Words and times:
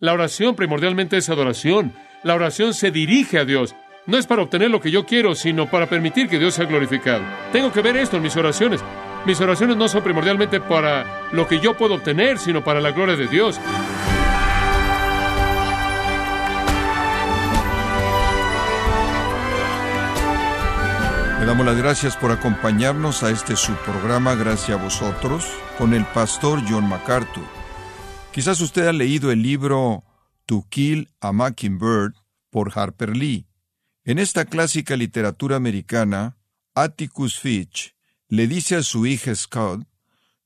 La 0.00 0.14
oración 0.14 0.56
primordialmente 0.56 1.18
es 1.18 1.28
adoración. 1.28 1.92
La 2.22 2.34
oración 2.34 2.72
se 2.72 2.90
dirige 2.90 3.38
a 3.38 3.44
Dios. 3.44 3.74
No 4.06 4.16
es 4.16 4.26
para 4.26 4.42
obtener 4.42 4.70
lo 4.70 4.80
que 4.80 4.90
yo 4.90 5.04
quiero, 5.04 5.34
sino 5.34 5.70
para 5.70 5.90
permitir 5.90 6.26
que 6.26 6.38
Dios 6.38 6.54
sea 6.54 6.64
glorificado. 6.64 7.22
Tengo 7.52 7.70
que 7.70 7.82
ver 7.82 7.98
esto 7.98 8.16
en 8.16 8.22
mis 8.22 8.34
oraciones. 8.34 8.80
Mis 9.26 9.38
oraciones 9.42 9.76
no 9.76 9.88
son 9.88 10.02
primordialmente 10.02 10.58
para 10.58 11.28
lo 11.32 11.46
que 11.46 11.60
yo 11.60 11.76
puedo 11.76 11.96
obtener, 11.96 12.38
sino 12.38 12.64
para 12.64 12.80
la 12.80 12.92
gloria 12.92 13.14
de 13.14 13.26
Dios. 13.26 13.60
Le 21.40 21.44
damos 21.44 21.66
las 21.66 21.76
gracias 21.76 22.16
por 22.16 22.32
acompañarnos 22.32 23.22
a 23.22 23.30
este 23.30 23.54
subprograma 23.54 24.34
Gracias 24.34 24.78
a 24.78 24.82
vosotros 24.82 25.46
con 25.76 25.92
el 25.92 26.06
pastor 26.06 26.62
John 26.66 26.88
MacArthur. 26.88 27.59
Quizás 28.32 28.60
usted 28.60 28.86
ha 28.86 28.92
leído 28.92 29.30
el 29.32 29.42
libro 29.42 30.04
To 30.46 30.64
Kill 30.68 31.10
a 31.20 31.32
Mockingbird 31.32 32.14
por 32.50 32.72
Harper 32.74 33.16
Lee. 33.16 33.46
En 34.04 34.18
esta 34.18 34.44
clásica 34.44 34.96
literatura 34.96 35.56
americana, 35.56 36.38
Atticus 36.74 37.38
Fitch 37.38 37.94
le 38.28 38.46
dice 38.46 38.76
a 38.76 38.82
su 38.82 39.06
hija 39.06 39.34
Scott, 39.34 39.86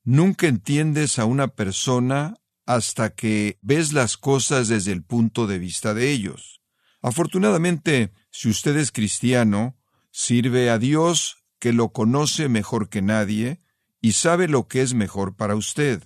Nunca 0.03 0.47
entiendes 0.47 1.17
a 1.17 1.25
una 1.25 1.47
persona 1.47 2.35
hasta 2.65 3.09
que 3.11 3.57
ves 3.61 3.93
las 3.93 4.17
cosas 4.17 4.67
desde 4.67 4.91
el 4.91 5.03
punto 5.03 5.47
de 5.47 5.59
vista 5.59 5.93
de 5.93 6.11
ellos. 6.11 6.61
Afortunadamente, 7.01 8.11
si 8.29 8.49
usted 8.49 8.75
es 8.77 8.91
cristiano, 8.91 9.77
Sirve 10.17 10.69
a 10.69 10.79
Dios 10.79 11.43
que 11.59 11.73
lo 11.73 11.89
conoce 11.89 12.47
mejor 12.47 12.87
que 12.87 13.01
nadie 13.01 13.59
y 13.99 14.13
sabe 14.13 14.47
lo 14.47 14.69
que 14.69 14.81
es 14.81 14.93
mejor 14.93 15.35
para 15.35 15.57
usted. 15.57 16.03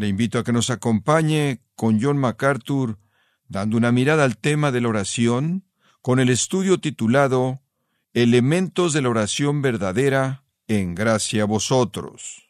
Le 0.00 0.08
invito 0.08 0.38
a 0.38 0.44
que 0.44 0.52
nos 0.54 0.70
acompañe 0.70 1.60
con 1.74 2.00
John 2.00 2.16
MacArthur 2.16 2.96
dando 3.48 3.76
una 3.76 3.92
mirada 3.92 4.24
al 4.24 4.38
tema 4.38 4.72
de 4.72 4.80
la 4.80 4.88
oración 4.88 5.64
con 6.00 6.20
el 6.20 6.30
estudio 6.30 6.80
titulado 6.80 7.60
Elementos 8.14 8.94
de 8.94 9.02
la 9.02 9.10
oración 9.10 9.60
verdadera 9.60 10.42
en 10.68 10.94
gracia 10.94 11.42
a 11.42 11.44
vosotros. 11.44 12.48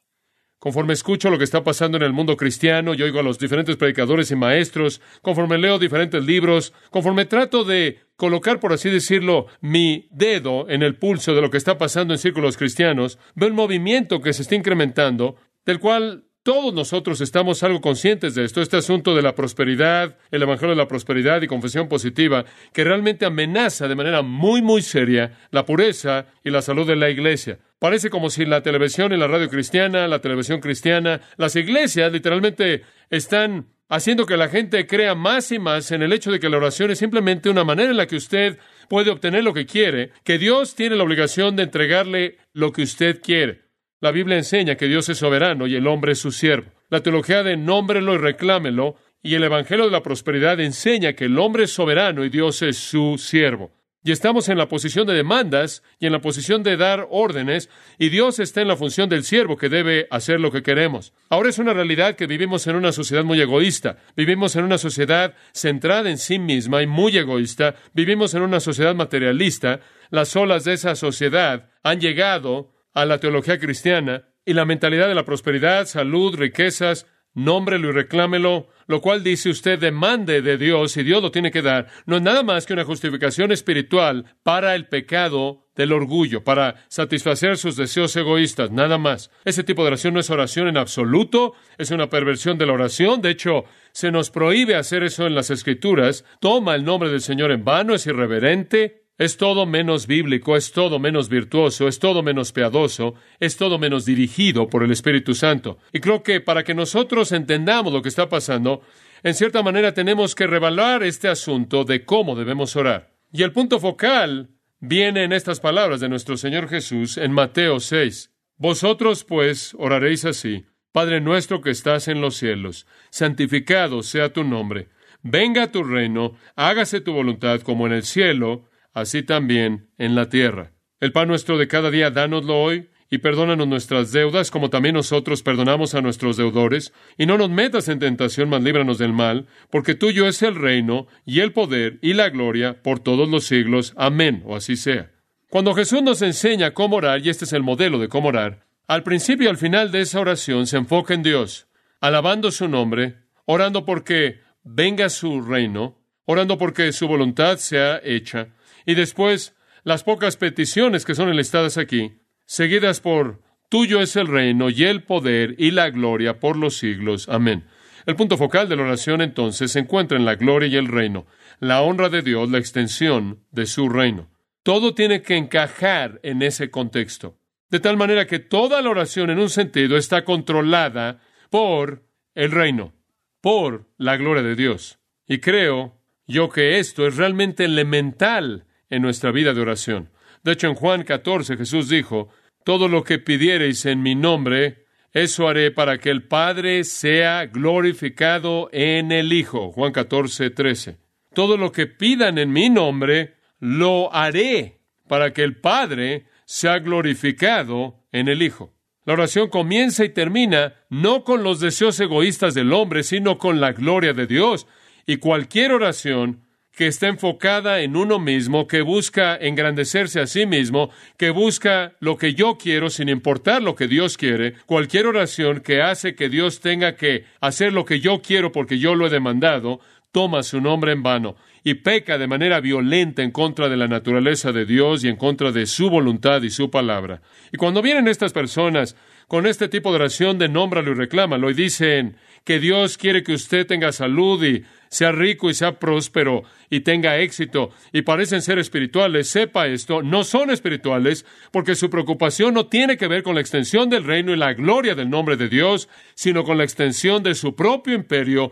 Conforme 0.61 0.93
escucho 0.93 1.29
lo 1.29 1.39
que 1.39 1.45
está 1.45 1.65
pasando 1.65 1.97
en 1.97 2.05
el 2.05 2.13
mundo 2.13 2.37
cristiano 2.37 2.95
y 2.95 3.03
oigo 3.03 3.19
a 3.19 3.25
los 3.25 3.41
diferentes 3.41 3.75
predicadores 3.77 4.31
y 4.31 4.37
maestros, 4.37 5.01
conforme 5.21 5.59
leo 5.59 5.81
diferentes 5.81 6.25
libros, 6.25 6.73
conforme 6.93 7.25
trato 7.25 7.65
de 7.65 7.99
colocar, 8.15 8.61
por 8.61 8.73
así 8.73 8.91
decirlo, 8.91 9.47
mi 9.61 10.07
dedo 10.13 10.69
en 10.69 10.85
el 10.85 10.95
pulso 10.95 11.35
de 11.35 11.43
lo 11.43 11.51
que 11.51 11.59
está 11.59 11.79
pasando 11.79 12.15
en 12.15 12.19
círculos 12.19 12.57
cristianos, 12.57 13.19
veo 13.35 13.49
un 13.49 13.57
movimiento 13.57 14.21
que 14.21 14.33
se 14.33 14.43
está 14.43 14.55
incrementando, 14.55 15.35
del 15.67 15.81
cual 15.81 16.30
todos 16.43 16.73
nosotros 16.73 17.21
estamos 17.21 17.63
algo 17.63 17.81
conscientes 17.81 18.35
de 18.35 18.45
esto, 18.45 18.63
este 18.63 18.79
asunto 18.79 19.15
de 19.15 19.23
la 19.23 19.35
prosperidad, 19.35 20.17
el 20.31 20.43
Evangelio 20.43 20.75
de 20.75 20.83
la 20.83 20.89
prosperidad 20.89 21.43
y 21.43 21.47
confesión 21.47 21.89
positiva, 21.89 22.47
que 22.73 22.85
realmente 22.85 23.27
amenaza 23.27 23.89
de 23.89 23.95
manera 23.95 24.23
muy, 24.23 24.63
muy 24.63 24.81
seria 24.81 25.39
la 25.51 25.67
pureza 25.67 26.27
y 26.43 26.51
la 26.51 26.63
salud 26.63 26.87
de 26.87 26.97
la 26.97 27.11
iglesia. 27.11 27.59
Parece 27.79 28.09
como 28.09 28.31
si 28.31 28.47
la 28.47 28.63
televisión 28.63 29.13
y 29.13 29.19
la 29.19 29.27
radio 29.27 29.51
cristiana, 29.51 30.09
la 30.09 30.21
televisión 30.21 30.61
cristiana, 30.61 31.21
las 31.37 31.57
iglesias 31.57 32.11
literalmente 32.11 32.83
están 33.11 33.67
haciendo 33.91 34.25
que 34.25 34.37
la 34.37 34.49
gente 34.49 34.87
crea 34.87 35.15
más 35.15 35.53
y 35.53 35.59
más 35.59 35.91
en 35.93 36.03
el 36.03 36.13
hecho 36.13 36.31
de 36.31 36.41
que 36.41 36.49
la 36.49 36.57
oración 36.57 36.91
es 36.91 36.99
simplemente 36.99 37.51
una 37.51 37.65
manera 37.65 37.91
en 37.91 37.97
la 37.97 38.07
que 38.07 38.17
usted 38.17 38.59
puede 38.89 39.11
obtener 39.11 39.45
lo 39.45 39.53
que 39.53 39.67
quiere, 39.67 40.13
que 40.25 40.39
Dios 40.39 40.75
tiene 40.75 40.97
la 40.97 41.05
obligación 41.05 41.57
de 41.57 41.65
entregarle 41.65 42.39
lo 42.53 42.73
que 42.73 42.83
usted 42.83 43.21
quiere. 43.21 43.70
La 44.03 44.13
Biblia 44.13 44.39
enseña 44.39 44.77
que 44.77 44.89
Dios 44.89 45.11
es 45.11 45.19
soberano 45.19 45.67
y 45.67 45.77
el 45.77 45.87
hombre 45.87 46.13
es 46.13 46.19
su 46.19 46.33
siervo. 46.33 46.73
La 46.89 47.03
teología 47.03 47.43
de 47.43 47.59
nómbrelo 47.59 48.15
y 48.15 48.19
reclámelo 48.19 48.97
y 49.23 49.35
el 49.35 49.45
Evangelio 49.45 49.85
de 49.85 49.91
la 49.91 50.03
prosperidad 50.03 50.59
enseña 50.59 51.13
que 51.13 51.27
el 51.27 51.39
hombre 51.39 51.65
es 51.65 51.73
soberano 51.73 52.25
y 52.25 52.31
Dios 52.31 52.63
es 52.63 52.79
su 52.79 53.19
siervo. 53.19 53.71
Y 54.03 54.13
estamos 54.13 54.49
en 54.49 54.57
la 54.57 54.69
posición 54.69 55.07
de 55.07 55.13
demandas 55.13 55.83
y 55.99 56.07
en 56.07 56.13
la 56.13 56.23
posición 56.23 56.63
de 56.63 56.79
dar 56.79 57.07
órdenes, 57.11 57.69
y 57.99 58.09
Dios 58.09 58.39
está 58.39 58.63
en 58.63 58.69
la 58.69 58.77
función 58.77 59.11
del 59.11 59.25
siervo 59.25 59.59
que 59.59 59.69
debe 59.69 60.07
hacer 60.11 60.41
lo 60.41 60.51
que 60.51 60.63
queremos. 60.63 61.13
Ahora 61.29 61.51
es 61.51 61.59
una 61.59 61.75
realidad 61.75 62.17
que 62.17 62.27
vivimos 62.27 62.67
en 62.67 62.77
una 62.77 62.93
sociedad 62.93 63.25
muy 63.25 63.43
egoísta, 63.43 63.99
vivimos 64.17 64.57
en 64.57 64.65
una 64.65 64.79
sociedad 64.79 65.35
centrada 65.53 66.09
en 66.09 66.17
sí 66.17 66.39
misma 66.39 66.83
y 66.83 66.87
muy 66.87 67.19
egoísta, 67.19 67.75
vivimos 67.93 68.33
en 68.33 68.41
una 68.41 68.61
sociedad 68.61 68.95
materialista. 68.95 69.81
Las 70.09 70.35
olas 70.35 70.65
de 70.65 70.73
esa 70.73 70.95
sociedad 70.95 71.69
han 71.83 72.01
llegado 72.01 72.73
a 72.93 73.05
la 73.05 73.19
teología 73.19 73.59
cristiana 73.59 74.29
y 74.45 74.55
la 74.55 74.65
mentalidad 74.65 75.09
de 75.09 75.15
la 75.15 75.25
prosperidad, 75.25 75.87
salud, 75.87 76.35
riquezas, 76.37 77.07
nómbrelo 77.35 77.91
y 77.91 77.93
reclámelo, 77.93 78.69
lo 78.87 79.01
cual 79.01 79.23
dice 79.23 79.51
usted 79.51 79.79
demande 79.79 80.43
de 80.43 80.59
Dios 80.59 80.97
y 80.97 81.05
Dios 81.05 81.23
lo 81.23 81.31
tiene 81.31 81.51
que 81.51 81.63
dar, 81.63 81.87
no 82.07 82.17
es 82.17 82.23
nada 82.23 82.43
más 82.43 82.67
que 82.67 82.73
una 82.73 82.85
justificación 82.85 83.53
espiritual 83.53 84.37
para 84.43 84.75
el 84.75 84.89
pecado 84.89 85.69
del 85.77 85.93
orgullo, 85.93 86.43
para 86.43 86.85
satisfacer 86.89 87.57
sus 87.57 87.77
deseos 87.77 88.15
egoístas, 88.17 88.71
nada 88.71 88.99
más. 88.99 89.31
Ese 89.45 89.65
tipo 89.65 89.83
de 89.83 89.89
oración 89.89 90.15
no 90.15 90.21
es 90.21 90.29
oración 90.29 90.69
en 90.69 90.77
absoluto, 90.77 91.55
es 91.79 91.91
una 91.91 92.11
perversión 92.11 92.59
de 92.59 92.67
la 92.67 92.73
oración, 92.73 93.23
de 93.23 93.31
hecho, 93.31 93.65
se 93.93 94.11
nos 94.11 94.31
prohíbe 94.31 94.77
hacer 94.77 95.05
eso 95.05 95.27
en 95.27 95.35
las 95.35 95.51
escrituras, 95.51 96.25
toma 96.41 96.75
el 96.75 96.85
nombre 96.85 97.11
del 97.11 97.21
Señor 97.21 97.53
en 97.53 97.65
vano, 97.65 97.95
es 97.95 98.07
irreverente, 98.07 99.00
es 99.21 99.37
todo 99.37 99.67
menos 99.67 100.07
bíblico, 100.07 100.57
es 100.57 100.73
todo 100.73 100.99
menos 100.99 101.29
virtuoso, 101.29 101.89
es 101.89 101.99
todo 101.99 102.23
menos 102.23 102.53
piadoso, 102.53 103.17
es 103.39 103.59
todo 103.59 103.79
menos 103.79 104.07
dirigido 104.07 104.67
por 104.69 104.83
el 104.83 104.91
Espíritu 104.91 105.35
Santo. 105.35 105.77
Y 105.93 106.01
creo 106.01 106.23
que 106.23 106.41
para 106.41 106.65
que 106.65 106.73
nosotros 106.73 107.31
entendamos 107.33 107.93
lo 107.93 108.01
que 108.01 108.09
está 108.09 108.31
pasando, 108.31 108.81
en 109.23 109.35
cierta 109.35 109.63
manera 109.63 109.93
tenemos 109.93 110.35
que 110.35 110.47
revaluar 110.47 111.03
este 111.03 111.29
asunto 111.29 111.85
de 111.85 112.07
cómo 112.07 112.35
debemos 112.35 112.77
orar. 112.77 113.13
Y 113.31 113.43
el 113.43 113.53
punto 113.53 113.79
focal 113.79 114.53
viene 114.79 115.25
en 115.25 115.35
estas 115.35 115.61
palabras 115.61 116.01
de 116.01 116.09
nuestro 116.09 116.39
Señor 116.39 116.71
Jesús 116.71 117.19
en 117.19 117.33
Mateo 117.33 117.79
6. 117.79 118.33
Vosotros 118.57 119.25
pues 119.25 119.77
oraréis 119.79 120.25
así, 120.25 120.65
Padre 120.93 121.21
nuestro 121.21 121.61
que 121.61 121.69
estás 121.69 122.09
en 122.09 122.23
los 122.23 122.37
cielos, 122.37 122.87
santificado 123.11 124.03
sea 124.03 124.33
tu 124.33 124.45
nombre, 124.45 124.89
venga 125.23 125.71
tu 125.71 125.85
reino, 125.85 126.37
hágase 126.57 127.03
tu 127.03 127.13
voluntad 127.13 127.61
como 127.61 127.87
en 127.87 127.93
el 127.93 128.05
cielo, 128.05 128.70
así 128.93 129.23
también 129.23 129.91
en 129.99 130.15
la 130.15 130.29
tierra. 130.29 130.73
El 131.01 131.13
pan 131.13 131.29
nuestro 131.29 131.59
de 131.59 131.69
cada 131.69 131.91
día, 131.91 132.11
dánoslo 132.11 132.61
hoy, 132.61 132.91
y 133.11 133.19
perdónanos 133.19 133.67
nuestras 133.67 134.13
deudas, 134.13 134.51
como 134.51 134.71
también 134.71 134.95
nosotros 134.95 135.43
perdonamos 135.43 135.95
a 135.95 136.01
nuestros 136.01 136.37
deudores, 136.37 136.93
y 137.19 137.27
no 137.27 137.39
nos 137.39 137.51
metas 137.51 137.89
en 137.89 137.99
tentación, 137.99 138.49
mas 138.49 138.63
líbranos 138.63 138.99
del 138.99 139.13
mal, 139.13 139.47
porque 139.71 139.95
tuyo 139.95 140.29
es 140.29 140.43
el 140.43 140.55
reino, 140.55 141.09
y 141.25 141.41
el 141.41 141.53
poder, 141.53 141.99
y 142.03 142.15
la 142.15 142.29
gloria, 142.29 142.83
por 142.83 143.01
todos 143.01 143.29
los 143.29 143.45
siglos. 143.45 143.95
Amén, 143.97 144.43
o 144.47 144.55
así 144.55 144.77
sea. 144.77 145.11
Cuando 145.49 145.75
Jesús 145.75 146.03
nos 146.03 146.23
enseña 146.23 146.73
cómo 146.73 146.97
orar, 146.97 147.21
y 147.27 147.31
este 147.31 147.45
es 147.45 147.53
el 147.53 147.65
modelo 147.65 147.99
de 147.99 148.09
cómo 148.09 148.29
orar, 148.29 148.67
al 148.87 149.03
principio 149.03 149.47
y 149.47 149.51
al 149.51 149.57
final 149.57 149.91
de 149.91 150.03
esa 150.03 150.21
oración 150.21 150.69
se 150.69 150.77
enfoca 150.77 151.13
en 151.13 151.25
Dios, 151.25 151.67
alabando 152.01 152.53
su 152.53 152.69
nombre, 152.69 153.17
orando 153.45 153.85
porque 153.85 154.41
venga 154.63 155.09
su 155.09 155.41
reino, 155.43 155.99
orando 156.25 156.59
porque 156.59 156.93
su 156.93 157.09
voluntad 157.09 157.57
sea 157.59 158.01
hecha, 158.05 158.55
y 158.91 158.95
después 158.97 159.55
las 159.85 160.03
pocas 160.03 160.37
peticiones 160.37 161.05
que 161.05 161.15
son 161.15 161.29
enlistadas 161.29 161.79
aquí, 161.79 162.19
seguidas 162.45 163.01
por 163.01 163.41
Tuyo 163.69 164.01
es 164.01 164.17
el 164.17 164.27
reino 164.27 164.69
y 164.69 164.83
el 164.83 165.05
poder 165.05 165.55
y 165.59 165.71
la 165.71 165.91
gloria 165.91 166.41
por 166.41 166.57
los 166.57 166.77
siglos. 166.77 167.29
Amén. 167.29 167.69
El 168.05 168.17
punto 168.17 168.37
focal 168.37 168.69
de 168.69 168.75
la 168.75 168.83
oración 168.83 169.21
entonces 169.21 169.71
se 169.71 169.79
encuentra 169.79 170.19
en 170.19 170.25
la 170.25 170.35
gloria 170.35 170.67
y 170.67 170.75
el 170.75 170.89
reino, 170.89 171.25
la 171.61 171.83
honra 171.83 172.09
de 172.09 172.23
Dios, 172.23 172.51
la 172.51 172.59
extensión 172.59 173.45
de 173.53 173.67
su 173.67 173.89
reino. 173.89 174.29
Todo 174.65 174.93
tiene 174.93 175.23
que 175.23 175.37
encajar 175.37 176.19
en 176.25 176.43
ese 176.43 176.69
contexto, 176.69 177.39
de 177.71 177.79
tal 177.79 177.97
manera 177.97 178.27
que 178.27 178.41
toda 178.41 178.83
la 178.83 178.91
oración 178.91 179.31
en 179.31 179.39
un 179.39 179.51
sentido 179.51 179.97
está 179.97 180.25
controlada 180.25 181.21
por 181.49 182.03
el 182.35 182.51
reino, 182.51 182.93
por 183.41 183.89
la 183.99 184.17
gloria 184.17 184.43
de 184.43 184.57
Dios. 184.57 184.99
Y 185.29 185.39
creo 185.39 185.97
yo 186.27 186.49
que 186.49 186.81
esto 186.81 187.07
es 187.07 187.17
realmente 187.17 187.67
elemental 187.67 188.67
en 188.91 189.03
nuestra 189.03 189.33
vida 189.33 189.55
de 189.55 189.61
oración. 189.61 190.11
De 190.43 190.53
hecho, 190.53 190.67
en 190.67 190.75
Juan 190.75 191.05
14 191.05 191.57
Jesús 191.57 191.89
dijo, 191.89 192.29
todo 192.65 192.89
lo 192.89 193.05
que 193.05 193.19
pidiereis 193.19 193.87
en 193.87 194.03
mi 194.03 194.15
nombre, 194.15 194.85
eso 195.13 195.49
haré 195.49 195.71
para 195.71 195.99
que 195.99 196.11
el 196.11 196.25
Padre 196.25 196.85
sea 196.85 197.47
glorificado 197.47 198.69
en 198.73 199.13
el 199.13 199.33
Hijo. 199.33 199.73
Juan 199.73 199.93
14, 199.93 200.51
13. 200.51 200.99
Todo 201.35 201.57
lo 201.57 201.73
que 201.73 201.87
pidan 201.87 202.39
en 202.39 202.53
mi 202.53 202.69
nombre, 202.69 203.35
lo 203.59 204.13
haré 204.15 204.81
para 205.09 205.33
que 205.33 205.43
el 205.43 205.57
Padre 205.57 206.27
sea 206.45 206.79
glorificado 206.79 208.05
en 208.13 208.29
el 208.29 208.43
Hijo. 208.43 208.75
La 209.05 209.15
oración 209.15 209.49
comienza 209.49 210.05
y 210.05 210.11
termina 210.11 210.75
no 210.89 211.25
con 211.25 211.43
los 211.43 211.59
deseos 211.61 211.99
egoístas 211.99 212.55
del 212.55 212.73
hombre, 212.73 213.03
sino 213.03 213.39
con 213.39 213.61
la 213.61 213.73
gloria 213.73 214.13
de 214.13 214.27
Dios. 214.27 214.67
Y 215.07 215.17
cualquier 215.17 215.73
oración 215.73 216.45
que 216.77 216.87
está 216.87 217.09
enfocada 217.09 217.81
en 217.81 217.97
uno 217.97 218.19
mismo, 218.19 218.67
que 218.67 218.81
busca 218.81 219.37
engrandecerse 219.37 220.21
a 220.21 220.27
sí 220.27 220.47
mismo, 220.47 220.91
que 221.17 221.31
busca 221.31 221.93
lo 222.01 222.17
que 222.17 222.35
yo 222.35 222.57
quiero 222.57 222.91
sin 222.91 223.09
importar 223.09 223.63
lo 223.63 223.75
que 223.75 223.89
Dios 223.89 224.17
quiere, 224.17 224.55
cualquier 224.67 225.07
oración 225.07 225.61
que 225.61 225.83
hace 225.83 226.15
que 226.15 226.29
Dios 226.29 226.61
tenga 226.61 226.97
que 226.97 227.25
hacer 227.41 227.73
lo 227.73 227.85
que 227.85 228.01
yo 228.01 228.23
quiero 228.23 228.53
porque 228.53 228.79
yo 228.79 228.95
lo 228.95 229.07
he 229.07 229.11
demandado, 229.11 229.81
toma 230.13 230.43
su 230.43 230.61
nombre 230.61 230.93
en 230.93 231.03
vano 231.03 231.37
y 231.63 231.75
peca 231.75 232.19
de 232.19 232.27
manera 232.27 232.61
violenta 232.61 233.23
en 233.23 233.31
contra 233.31 233.69
de 233.69 233.77
la 233.77 233.87
naturaleza 233.87 234.53
de 234.53 234.65
Dios 234.65 235.05
y 235.05 235.09
en 235.09 235.17
contra 235.17 235.53
de 235.53 235.67
su 235.67 235.91
voluntad 235.91 236.43
y 236.43 236.51
su 236.51 236.71
palabra. 236.71 237.21
Y 237.53 237.59
cuando 237.59 237.83
vienen 237.83 238.09
estas 238.09 238.33
personas 238.33 238.97
con 239.29 239.47
este 239.47 239.69
tipo 239.69 239.91
de 239.91 239.97
oración 239.97 240.39
de 240.39 240.49
nómbralo 240.49 240.93
y 240.93 240.95
reclámalo 240.95 241.51
y 241.51 241.55
dicen 241.55 242.17
que 242.45 242.59
Dios 242.59 242.99
quiere 242.99 243.23
que 243.23 243.35
usted 243.35 243.67
tenga 243.67 243.93
salud 243.93 244.43
y 244.45 244.65
sea 244.89 245.13
rico 245.13 245.51
y 245.51 245.55
sea 245.55 245.79
próspero 245.79 246.43
y 246.69 246.81
tenga 246.81 247.19
éxito 247.19 247.71
y 247.93 248.03
parecen 248.03 248.43
ser 248.43 248.59
espirituales, 248.59 249.29
sepa 249.29 249.69
esto, 249.69 250.03
no 250.03 250.25
son 250.25 250.51
espirituales 250.51 251.25
porque 251.53 251.75
su 251.75 251.91
preocupación 251.91 252.55
no 252.55 252.67
tiene 252.67 252.97
que 252.97 253.09
ver 253.09 253.23
con 253.23 253.35
la 253.35 253.41
extensión 253.41 253.89
del 253.89 254.05
reino 254.05 254.33
y 254.33 254.37
la 254.37 254.55
gloria 254.55 254.95
del 254.95 255.11
nombre 255.11 255.37
de 255.37 255.49
Dios, 255.49 255.89
sino 256.15 256.45
con 256.45 256.59
la 256.59 256.65
extensión 256.65 257.23
de 257.23 257.35
su 257.35 257.55
propio 257.55 257.95
imperio 257.95 258.51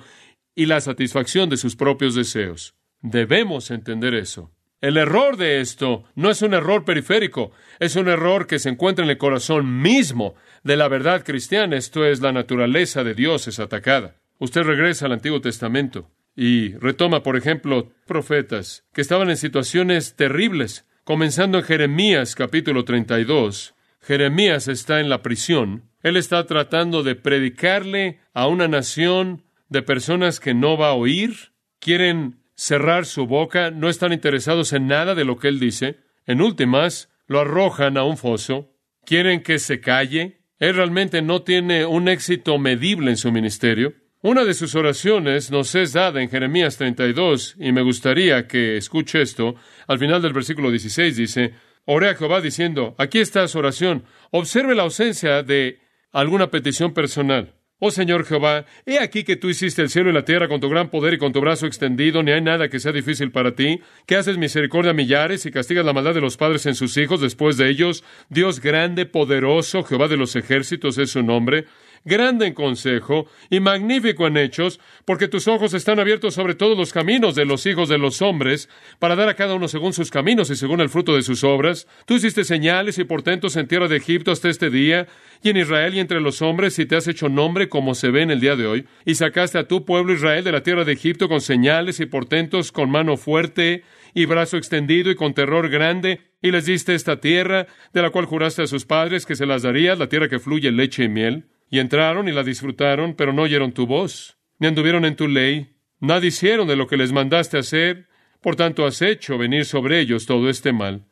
y 0.55 0.67
la 0.67 0.81
satisfacción 0.81 1.49
de 1.49 1.57
sus 1.57 1.77
propios 1.77 2.15
deseos. 2.15 2.75
Debemos 3.01 3.71
entender 3.71 4.15
eso. 4.15 4.53
El 4.81 4.97
error 4.97 5.37
de 5.37 5.61
esto 5.61 6.05
no 6.15 6.31
es 6.31 6.41
un 6.41 6.55
error 6.55 6.85
periférico, 6.85 7.51
es 7.81 7.97
un 7.97 8.07
error 8.07 8.47
que 8.47 8.61
se 8.61 8.69
encuentra 8.69 9.05
en 9.05 9.11
el 9.11 9.19
corazón 9.19 9.83
mismo 9.83 10.37
de 10.63 10.77
la 10.77 10.87
verdad 10.87 11.25
cristiana, 11.25 11.77
esto 11.77 12.05
es, 12.05 12.21
la 12.21 12.31
naturaleza 12.31 13.03
de 13.03 13.15
Dios 13.15 13.49
es 13.49 13.59
atacada. 13.59 14.15
Usted 14.39 14.63
regresa 14.63 15.07
al 15.07 15.13
Antiguo 15.13 15.41
Testamento 15.41 16.13
y 16.37 16.75
retoma, 16.75 17.25
por 17.25 17.37
ejemplo, 17.37 17.91
profetas 18.07 18.85
que 18.93 19.01
estaban 19.01 19.31
en 19.31 19.37
situaciones 19.37 20.15
terribles, 20.15 20.87
comenzando 21.03 21.59
en 21.59 21.65
Jeremías 21.65 22.37
capítulo 22.37 22.85
32. 22.85 23.75
Jeremías 24.01 24.69
está 24.69 25.01
en 25.01 25.09
la 25.09 25.23
prisión. 25.23 25.91
Él 26.05 26.17
está 26.17 26.47
tratando 26.47 27.03
de 27.03 27.17
predicarle 27.17 28.21
a 28.33 28.47
una 28.47 28.69
nación 28.69 29.43
de 29.69 29.83
personas 29.83 30.39
que 30.39 30.55
no 30.55 30.79
va 30.79 30.91
a 30.91 30.95
oír, 30.95 31.51
quieren 31.81 32.38
cerrar 32.59 33.07
su 33.07 33.27
boca, 33.27 33.71
no 33.71 33.89
están 33.89 34.13
interesados 34.13 34.73
en 34.73 34.89
nada 34.89 35.15
de 35.15 35.25
lo 35.25 35.39
que 35.39 35.47
él 35.47 35.61
dice. 35.61 36.01
En 36.27 36.43
últimas, 36.43 37.09
lo 37.29 37.39
arrojan 37.39 37.97
a 37.97 38.03
un 38.03 38.19
foso, 38.19 38.75
quieren 39.07 39.45
que 39.45 39.61
se 39.61 39.81
calle. 39.81 40.41
Él 40.59 40.75
realmente 40.75 41.23
no 41.23 41.43
tiene 41.43 41.87
un 41.87 42.09
éxito 42.09 42.59
medible 42.59 43.13
en 43.13 43.17
su 43.17 43.31
ministerio. 43.31 43.95
Una 44.23 44.45
de 44.45 44.55
sus 44.55 44.75
oraciones 44.75 45.53
nos 45.53 45.73
es 45.77 45.93
dada 45.93 46.21
en 46.21 46.29
Jeremías 46.29 46.77
32, 46.77 47.55
y 47.61 47.71
me 47.71 47.83
gustaría 47.83 48.49
que 48.49 48.77
escuche 48.77 49.23
esto. 49.23 49.55
Al 49.87 50.01
final 50.01 50.21
del 50.21 50.33
versículo 50.33 50.73
16 50.73 51.17
dice, 51.17 51.55
Oré 51.85 52.09
a 52.09 52.17
Jehová 52.17 52.41
diciendo, 52.41 52.97
aquí 52.99 53.21
está 53.21 53.47
su 53.47 53.59
oración, 53.61 54.03
observe 54.33 54.75
la 54.75 54.83
ausencia 54.83 55.45
de 55.45 55.79
alguna 56.11 56.51
petición 56.51 56.93
personal. 56.93 57.55
Oh 57.81 57.93
Señor 57.93 58.25
Jehová, 58.25 58.65
he 58.87 58.99
aquí 58.99 59.23
que 59.23 59.37
tú 59.37 59.49
hiciste 59.49 59.83
el 59.83 59.89
cielo 59.89 60.11
y 60.11 60.13
la 60.13 60.25
tierra 60.25 60.49
con 60.49 60.61
tu 60.61 60.69
gran 60.69 60.91
poder 60.91 61.15
y 61.15 61.19
con 61.19 61.33
tu 61.33 61.41
brazo 61.41 61.65
extendido, 61.65 62.25
ni 62.25 62.33
hay 62.33 62.41
nada 62.41 62.69
que 62.69 62.81
sea 62.81 62.91
difícil 62.91 63.31
para 63.31 63.55
ti, 63.55 63.81
que 64.05 64.17
haces 64.17 64.37
misericordia 64.37 64.91
a 64.91 64.95
millares 64.95 65.47
y 65.47 65.53
castigas 65.53 65.85
la 65.85 65.93
maldad 65.93 66.13
de 66.13 66.21
los 66.21 66.37
padres 66.37 66.67
en 66.67 66.75
sus 66.75 66.97
hijos 66.97 67.21
después 67.21 67.57
de 67.57 67.71
ellos. 67.71 68.03
Dios 68.31 68.61
grande, 68.61 69.07
poderoso, 69.07 69.85
Jehová 69.85 70.09
de 70.09 70.17
los 70.17 70.35
ejércitos 70.35 70.99
es 70.99 71.11
su 71.11 71.23
nombre 71.23 71.67
grande 72.05 72.47
en 72.47 72.55
consejo 72.55 73.27
y 73.51 73.61
magnífico 73.61 74.27
en 74.27 74.37
hechos, 74.37 74.81
porque 75.05 75.29
tus 75.29 75.49
ojos 75.49 75.75
están 75.75 75.99
abiertos 76.01 76.35
sobre 76.35 76.55
todos 76.55 76.77
los 76.77 76.93
caminos 76.93 77.35
de 77.35 77.45
los 77.45 77.67
hijos 77.67 77.89
de 77.89 77.99
los 77.99 78.23
hombres, 78.23 78.69
para 78.99 79.17
dar 79.17 79.29
a 79.29 79.35
cada 79.35 79.55
uno 79.55 79.69
según 79.69 79.93
sus 79.93 80.11
caminos 80.11 80.51
y 80.51 80.57
según 80.57 80.81
el 80.81 80.89
fruto 80.89 81.15
de 81.15 81.23
sus 81.23 81.45
obras. 81.45 81.87
Tú 82.07 82.15
hiciste 82.15 82.45
señales 82.45 82.99
y 82.99 83.05
portentos 83.05 83.57
en 83.57 83.69
tierra 83.69 83.89
de 83.89 83.97
Egipto 83.97 84.33
hasta 84.33 84.49
este 84.49 84.71
día, 84.71 85.07
y 85.43 85.51
en 85.51 85.57
Israel 85.57 85.95
y 85.95 86.01
entre 86.01 86.21
los 86.21 86.43
hombres, 86.43 86.79
y 86.79 86.87
te 86.87 86.97
has 86.97 87.07
hecho 87.07 87.29
nombre 87.29 87.69
como 87.69 87.95
se 87.95 88.11
ve 88.11 88.23
en 88.23 88.31
el 88.31 88.41
día 88.41 88.57
de 88.57 88.67
hoy, 88.67 88.87
y 89.05 89.15
sacaste 89.15 89.59
a 89.59 89.69
tu 89.69 89.85
pueblo 89.85 90.13
Israel 90.13 90.45
de 90.45 90.53
la 90.53 90.63
tierra 90.63 90.85
de 90.85 90.93
Egipto 90.93 91.29
con 91.29 91.41
señales 91.41 92.01
y 92.01 92.07
portentos, 92.07 92.73
con 92.73 92.91
mano 92.91 93.17
fuerte 93.17 93.85
y 94.15 94.25
brazo 94.25 94.57
extendido 94.57 95.11
y 95.11 95.15
con 95.15 95.35
terror 95.35 95.69
grande, 95.69 96.21
y 96.43 96.51
les 96.51 96.67
diste 96.67 96.95
esta 96.95 97.21
tierra, 97.21 97.67
de 97.93 98.03
la 98.03 98.11
cual 98.11 98.25
juraste 98.25 98.63
a 98.63 98.67
sus 98.67 98.85
padres 98.85 99.27
que 99.27 99.37
se 99.37 99.47
las 99.47 99.63
darías, 99.63 99.99
la 99.99 100.09
tierra 100.09 100.29
que 100.29 100.39
fluye 100.39 100.71
leche 100.71 101.05
y 101.05 101.09
miel. 101.09 101.47
Y 101.71 101.79
entraron 101.79 102.29
y 102.29 102.33
la 102.33 102.43
disfrutaron, 102.43 103.15
pero 103.15 103.33
no 103.33 103.43
oyeron 103.43 103.73
tu 103.73 103.87
voz, 103.87 104.39
ni 104.59 104.67
anduvieron 104.67 105.05
en 105.05 105.17
tu 105.17 105.29
ley, 105.29 105.75
nada 106.01 106.25
hicieron 106.25 106.67
de 106.69 106.77
lo 106.77 106.87
que 106.87 106.97
les 106.97 107.13
mandaste 107.13 107.59
hacer, 107.59 108.09
por 108.41 108.57
tanto 108.57 108.87
has 108.87 109.03
hecho 109.03 109.37
venir 109.37 109.65
sobre 109.65 110.01
ellos 110.01 110.27
todo 110.27 110.49
este 110.49 110.73
mal. 110.73 111.07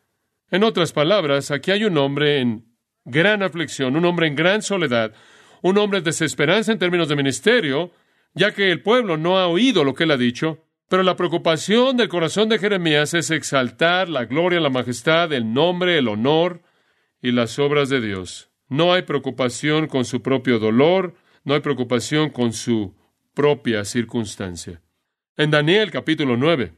En 0.51 0.65
otras 0.65 0.93
palabras, 0.93 1.51
aquí 1.51 1.73
hay 1.73 1.85
un 1.85 1.99
hombre 1.99 2.41
en 2.41 2.67
gran 3.05 3.43
aflicción, 3.43 3.97
un 3.97 4.05
hombre 4.05 4.29
en 4.29 4.37
gran 4.37 4.63
soledad, 4.63 5.13
un 5.63 5.79
hombre 5.79 5.99
en 5.99 6.05
desesperanza 6.05 6.73
en 6.73 6.79
términos 6.79 7.09
de 7.09 7.17
ministerio, 7.17 7.91
ya 8.35 8.53
que 8.53 8.71
el 8.71 8.83
pueblo 8.83 9.17
no 9.17 9.39
ha 9.39 9.49
oído 9.49 9.85
lo 9.85 9.95
que 9.95 10.05
él 10.05 10.11
ha 10.13 10.17
dicho, 10.17 10.63
pero 10.89 11.03
la 11.03 11.17
preocupación 11.17 11.97
del 11.97 12.09
corazón 12.09 12.49
de 12.49 12.59
Jeremías 12.59 13.13
es 13.15 13.31
exaltar 13.31 14.09
la 14.09 14.25
gloria, 14.25 14.61
la 14.61 14.71
majestad, 14.71 15.33
el 15.33 15.53
nombre, 15.53 15.99
el 15.99 16.07
honor 16.07 16.63
y 17.21 17.33
las 17.33 17.59
obras 17.59 17.89
de 17.89 18.01
Dios. 18.01 18.51
No 18.69 18.93
hay 18.93 19.03
preocupación 19.03 19.87
con 19.87 20.05
su 20.05 20.23
propio 20.23 20.59
dolor, 20.59 21.15
no 21.45 21.55
hay 21.55 21.61
preocupación 21.61 22.31
con 22.31 22.53
su 22.53 22.95
propia 23.35 23.85
circunstancia. 23.85 24.83
En 25.37 25.51
Daniel 25.51 25.91
capítulo 25.91 26.37
9, 26.37 26.73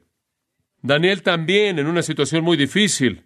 Daniel 0.83 1.23
también 1.23 1.79
en 1.79 1.87
una 1.87 2.03
situación 2.03 2.45
muy 2.45 2.57
difícil, 2.57 3.25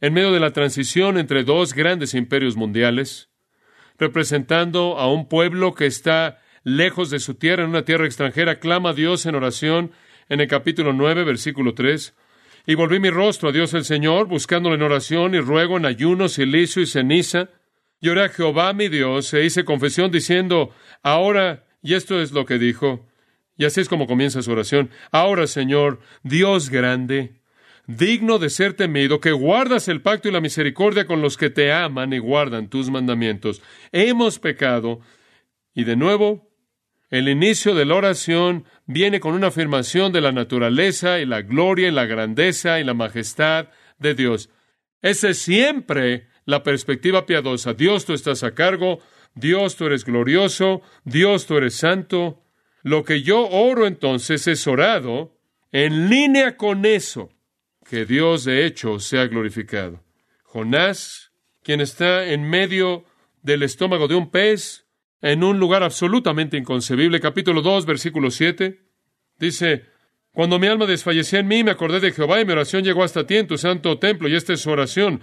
en 0.00 0.14
medio 0.14 0.32
de 0.32 0.40
la 0.40 0.52
transición 0.52 1.18
entre 1.18 1.44
dos 1.44 1.74
grandes 1.74 2.14
imperios 2.14 2.56
mundiales, 2.56 3.30
representando 3.98 4.98
a 4.98 5.12
un 5.12 5.28
pueblo 5.28 5.74
que 5.74 5.86
está 5.86 6.40
lejos 6.62 7.10
de 7.10 7.18
su 7.18 7.34
tierra, 7.34 7.64
en 7.64 7.70
una 7.70 7.84
tierra 7.84 8.06
extranjera, 8.06 8.60
clama 8.60 8.90
a 8.90 8.94
Dios 8.94 9.26
en 9.26 9.34
oración 9.34 9.92
en 10.28 10.40
el 10.40 10.48
capítulo 10.48 10.92
9, 10.92 11.24
versículo 11.24 11.74
3. 11.74 12.14
Y 12.66 12.74
volví 12.74 13.00
mi 13.00 13.10
rostro 13.10 13.48
a 13.48 13.52
Dios 13.52 13.74
el 13.74 13.84
Señor, 13.84 14.28
buscándolo 14.28 14.74
en 14.74 14.82
oración 14.82 15.34
y 15.34 15.40
ruego 15.40 15.78
en 15.78 15.86
ayuno, 15.86 16.28
silicio 16.28 16.82
y 16.82 16.86
ceniza. 16.86 17.48
Lloré 18.00 18.24
a 18.24 18.28
Jehová 18.28 18.72
mi 18.72 18.88
Dios 18.88 19.32
e 19.34 19.44
hice 19.44 19.64
confesión 19.64 20.10
diciendo, 20.10 20.72
ahora, 21.02 21.66
y 21.82 21.94
esto 21.94 22.20
es 22.20 22.32
lo 22.32 22.44
que 22.44 22.58
dijo, 22.58 23.06
y 23.56 23.64
así 23.64 23.80
es 23.80 23.88
como 23.88 24.06
comienza 24.06 24.40
su 24.42 24.52
oración, 24.52 24.90
ahora 25.10 25.46
Señor, 25.48 26.00
Dios 26.22 26.70
grande, 26.70 27.40
digno 27.88 28.38
de 28.38 28.50
ser 28.50 28.74
temido, 28.74 29.20
que 29.20 29.32
guardas 29.32 29.88
el 29.88 30.00
pacto 30.00 30.28
y 30.28 30.32
la 30.32 30.40
misericordia 30.40 31.06
con 31.06 31.22
los 31.22 31.36
que 31.36 31.50
te 31.50 31.72
aman 31.72 32.12
y 32.12 32.18
guardan 32.18 32.68
tus 32.68 32.90
mandamientos. 32.90 33.62
Hemos 33.90 34.38
pecado. 34.38 35.00
Y 35.74 35.84
de 35.84 35.96
nuevo, 35.96 36.48
el 37.10 37.28
inicio 37.28 37.74
de 37.74 37.86
la 37.86 37.94
oración 37.94 38.64
viene 38.86 39.20
con 39.20 39.34
una 39.34 39.46
afirmación 39.48 40.12
de 40.12 40.20
la 40.20 40.32
naturaleza 40.32 41.18
y 41.18 41.26
la 41.26 41.42
gloria 41.42 41.88
y 41.88 41.92
la 41.92 42.04
grandeza 42.04 42.78
y 42.78 42.84
la 42.84 42.94
majestad 42.94 43.68
de 43.98 44.14
Dios. 44.14 44.50
Ese 45.00 45.32
siempre 45.32 46.28
la 46.48 46.62
perspectiva 46.62 47.26
piadosa. 47.26 47.74
Dios, 47.74 48.06
tú 48.06 48.14
estás 48.14 48.42
a 48.42 48.54
cargo, 48.54 49.00
Dios, 49.34 49.76
tú 49.76 49.84
eres 49.84 50.06
glorioso, 50.06 50.80
Dios, 51.04 51.44
tú 51.44 51.58
eres 51.58 51.74
santo. 51.74 52.42
Lo 52.82 53.04
que 53.04 53.20
yo 53.20 53.46
oro 53.46 53.86
entonces 53.86 54.46
es 54.46 54.66
orado 54.66 55.36
en 55.72 56.08
línea 56.08 56.56
con 56.56 56.86
eso, 56.86 57.28
que 57.86 58.06
Dios 58.06 58.44
de 58.44 58.64
hecho 58.64 58.98
sea 58.98 59.26
glorificado. 59.26 60.02
Jonás, 60.42 61.32
quien 61.62 61.82
está 61.82 62.24
en 62.24 62.48
medio 62.48 63.04
del 63.42 63.62
estómago 63.62 64.08
de 64.08 64.14
un 64.14 64.30
pez, 64.30 64.86
en 65.20 65.44
un 65.44 65.58
lugar 65.58 65.82
absolutamente 65.82 66.56
inconcebible, 66.56 67.20
capítulo 67.20 67.60
2, 67.60 67.84
versículo 67.84 68.30
7, 68.30 68.80
dice, 69.38 69.84
cuando 70.32 70.58
mi 70.58 70.66
alma 70.66 70.86
desfallecía 70.86 71.40
en 71.40 71.48
mí, 71.48 71.62
me 71.62 71.72
acordé 71.72 72.00
de 72.00 72.12
Jehová 72.12 72.40
y 72.40 72.46
mi 72.46 72.52
oración 72.52 72.84
llegó 72.84 73.04
hasta 73.04 73.26
ti 73.26 73.36
en 73.36 73.46
tu 73.46 73.58
santo 73.58 73.98
templo, 73.98 74.30
y 74.30 74.34
esta 74.34 74.54
es 74.54 74.62
su 74.62 74.70
oración. 74.70 75.20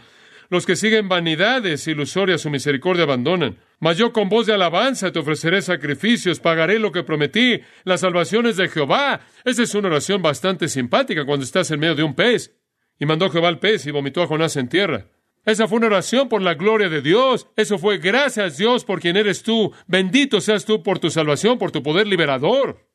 Los 0.50 0.66
que 0.66 0.75
siguen 0.75 1.10
vanidades 1.10 1.88
ilusorias 1.88 2.42
su 2.42 2.50
misericordia 2.50 3.04
abandonan. 3.04 3.58
Mas 3.80 3.98
yo 3.98 4.14
con 4.14 4.30
voz 4.30 4.46
de 4.46 4.54
alabanza 4.54 5.12
te 5.12 5.20
ofreceré 5.20 5.62
sacrificios, 5.62 6.40
pagaré 6.40 6.80
lo 6.80 6.92
que 6.92 7.04
prometí, 7.04 7.62
las 7.84 8.02
salvaciones 8.02 8.58
de 8.58 8.70
Jehová. 8.70 9.22
Esa 9.44 9.64
es 9.64 9.75
una 9.75 9.88
oración 9.88 10.22
bastante 10.22 10.68
simpática 10.68 11.25
cuando 11.25 11.44
estás 11.44 11.72
en 11.72 11.80
medio 11.80 11.96
de 11.96 12.04
un 12.04 12.14
pez. 12.14 12.56
Y 13.00 13.06
mandó 13.06 13.30
Jehová 13.30 13.50
al 13.50 13.60
pez 13.60 13.86
y 13.86 13.92
vomitó 13.92 14.22
a 14.22 14.28
Jonás 14.28 14.56
en 14.56 14.70
tierra. 14.70 15.08
Esa 15.46 15.68
fue 15.68 15.78
una 15.78 15.88
oración 15.88 16.28
por 16.28 16.42
la 16.42 16.56
gloria 16.56 16.90
de 16.90 17.02
Dios. 17.02 17.48
Eso 17.56 17.78
fue 17.78 18.00
gracias 18.00 18.58
Dios 18.58 18.84
por 18.84 19.00
quien 19.00 19.16
eres 19.16 19.44
tú. 19.44 19.72
Bendito 19.86 20.42
seas 20.42 20.66
tú 20.66 20.82
por 20.82 20.98
tu 21.00 21.12
salvación, 21.12 21.60
por 21.60 21.72
tu 21.72 21.84
poder 21.84 22.08
liberador. 22.08 22.88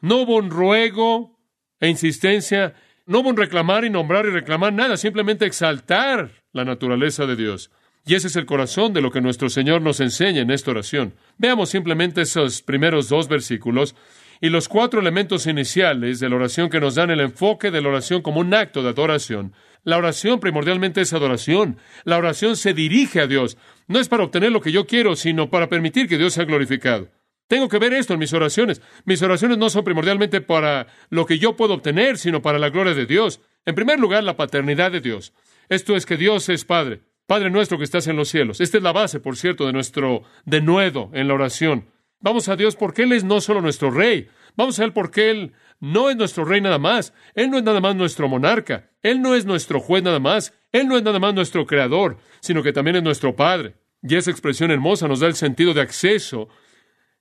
No 0.00 0.22
hubo 0.22 0.36
un 0.36 0.50
ruego 0.50 1.38
e 1.80 1.88
insistencia. 1.88 2.74
No 3.08 3.20
hubo 3.20 3.28
un 3.28 3.36
reclamar 3.36 3.84
y 3.84 3.90
nombrar 3.90 4.26
y 4.26 4.30
reclamar 4.30 4.72
nada, 4.72 4.96
simplemente 4.96 5.46
exaltar 5.46 6.42
la 6.52 6.64
naturaleza 6.64 7.24
de 7.24 7.36
Dios. 7.36 7.70
Y 8.04 8.16
ese 8.16 8.26
es 8.26 8.34
el 8.34 8.46
corazón 8.46 8.92
de 8.92 9.00
lo 9.00 9.12
que 9.12 9.20
nuestro 9.20 9.48
Señor 9.48 9.80
nos 9.80 10.00
enseña 10.00 10.42
en 10.42 10.50
esta 10.50 10.72
oración. 10.72 11.14
Veamos 11.38 11.70
simplemente 11.70 12.22
esos 12.22 12.62
primeros 12.62 13.08
dos 13.08 13.28
versículos 13.28 13.94
y 14.40 14.48
los 14.48 14.68
cuatro 14.68 14.98
elementos 14.98 15.46
iniciales 15.46 16.18
de 16.18 16.28
la 16.28 16.34
oración 16.34 16.68
que 16.68 16.80
nos 16.80 16.96
dan 16.96 17.10
el 17.10 17.20
enfoque 17.20 17.70
de 17.70 17.80
la 17.80 17.90
oración 17.90 18.22
como 18.22 18.40
un 18.40 18.52
acto 18.52 18.82
de 18.82 18.88
adoración. 18.88 19.52
La 19.84 19.98
oración 19.98 20.40
primordialmente 20.40 21.00
es 21.00 21.12
adoración. 21.12 21.78
La 22.02 22.18
oración 22.18 22.56
se 22.56 22.74
dirige 22.74 23.20
a 23.20 23.28
Dios. 23.28 23.56
No 23.86 24.00
es 24.00 24.08
para 24.08 24.24
obtener 24.24 24.50
lo 24.50 24.60
que 24.60 24.72
yo 24.72 24.84
quiero, 24.84 25.14
sino 25.14 25.48
para 25.48 25.68
permitir 25.68 26.08
que 26.08 26.18
Dios 26.18 26.34
sea 26.34 26.44
glorificado. 26.44 27.08
Tengo 27.48 27.68
que 27.68 27.78
ver 27.78 27.92
esto 27.94 28.12
en 28.12 28.18
mis 28.18 28.32
oraciones. 28.32 28.82
Mis 29.04 29.22
oraciones 29.22 29.58
no 29.58 29.70
son 29.70 29.84
primordialmente 29.84 30.40
para 30.40 30.88
lo 31.10 31.26
que 31.26 31.38
yo 31.38 31.56
puedo 31.56 31.74
obtener, 31.74 32.18
sino 32.18 32.42
para 32.42 32.58
la 32.58 32.70
gloria 32.70 32.94
de 32.94 33.06
Dios. 33.06 33.40
En 33.64 33.74
primer 33.74 34.00
lugar, 34.00 34.24
la 34.24 34.36
paternidad 34.36 34.90
de 34.90 35.00
Dios. 35.00 35.32
Esto 35.68 35.96
es 35.96 36.06
que 36.06 36.16
Dios 36.16 36.48
es 36.48 36.64
Padre. 36.64 37.02
Padre 37.26 37.50
nuestro 37.50 37.78
que 37.78 37.84
estás 37.84 38.06
en 38.06 38.16
los 38.16 38.28
cielos. 38.28 38.60
Esta 38.60 38.76
es 38.76 38.82
la 38.82 38.92
base, 38.92 39.20
por 39.20 39.36
cierto, 39.36 39.66
de 39.66 39.72
nuestro 39.72 40.22
denuedo 40.44 41.10
en 41.12 41.28
la 41.28 41.34
oración. 41.34 41.90
Vamos 42.20 42.48
a 42.48 42.56
Dios 42.56 42.76
porque 42.76 43.02
Él 43.02 43.12
es 43.12 43.24
no 43.24 43.40
solo 43.40 43.60
nuestro 43.60 43.90
Rey. 43.90 44.28
Vamos 44.56 44.78
a 44.78 44.84
Él 44.84 44.92
porque 44.92 45.30
Él 45.30 45.52
no 45.80 46.08
es 46.08 46.16
nuestro 46.16 46.44
Rey 46.44 46.60
nada 46.60 46.78
más. 46.78 47.12
Él 47.34 47.50
no 47.50 47.58
es 47.58 47.64
nada 47.64 47.80
más 47.80 47.94
nuestro 47.94 48.28
monarca. 48.28 48.90
Él 49.02 49.20
no 49.20 49.34
es 49.34 49.44
nuestro 49.44 49.80
juez 49.80 50.02
nada 50.02 50.18
más. 50.18 50.54
Él 50.72 50.88
no 50.88 50.96
es 50.96 51.02
nada 51.02 51.18
más 51.18 51.34
nuestro 51.34 51.66
creador, 51.66 52.18
sino 52.40 52.62
que 52.62 52.72
también 52.72 52.96
es 52.96 53.02
nuestro 53.02 53.36
Padre. 53.36 53.74
Y 54.02 54.16
esa 54.16 54.30
expresión 54.30 54.70
hermosa 54.70 55.08
nos 55.08 55.20
da 55.20 55.26
el 55.26 55.34
sentido 55.34 55.74
de 55.74 55.80
acceso 55.80 56.48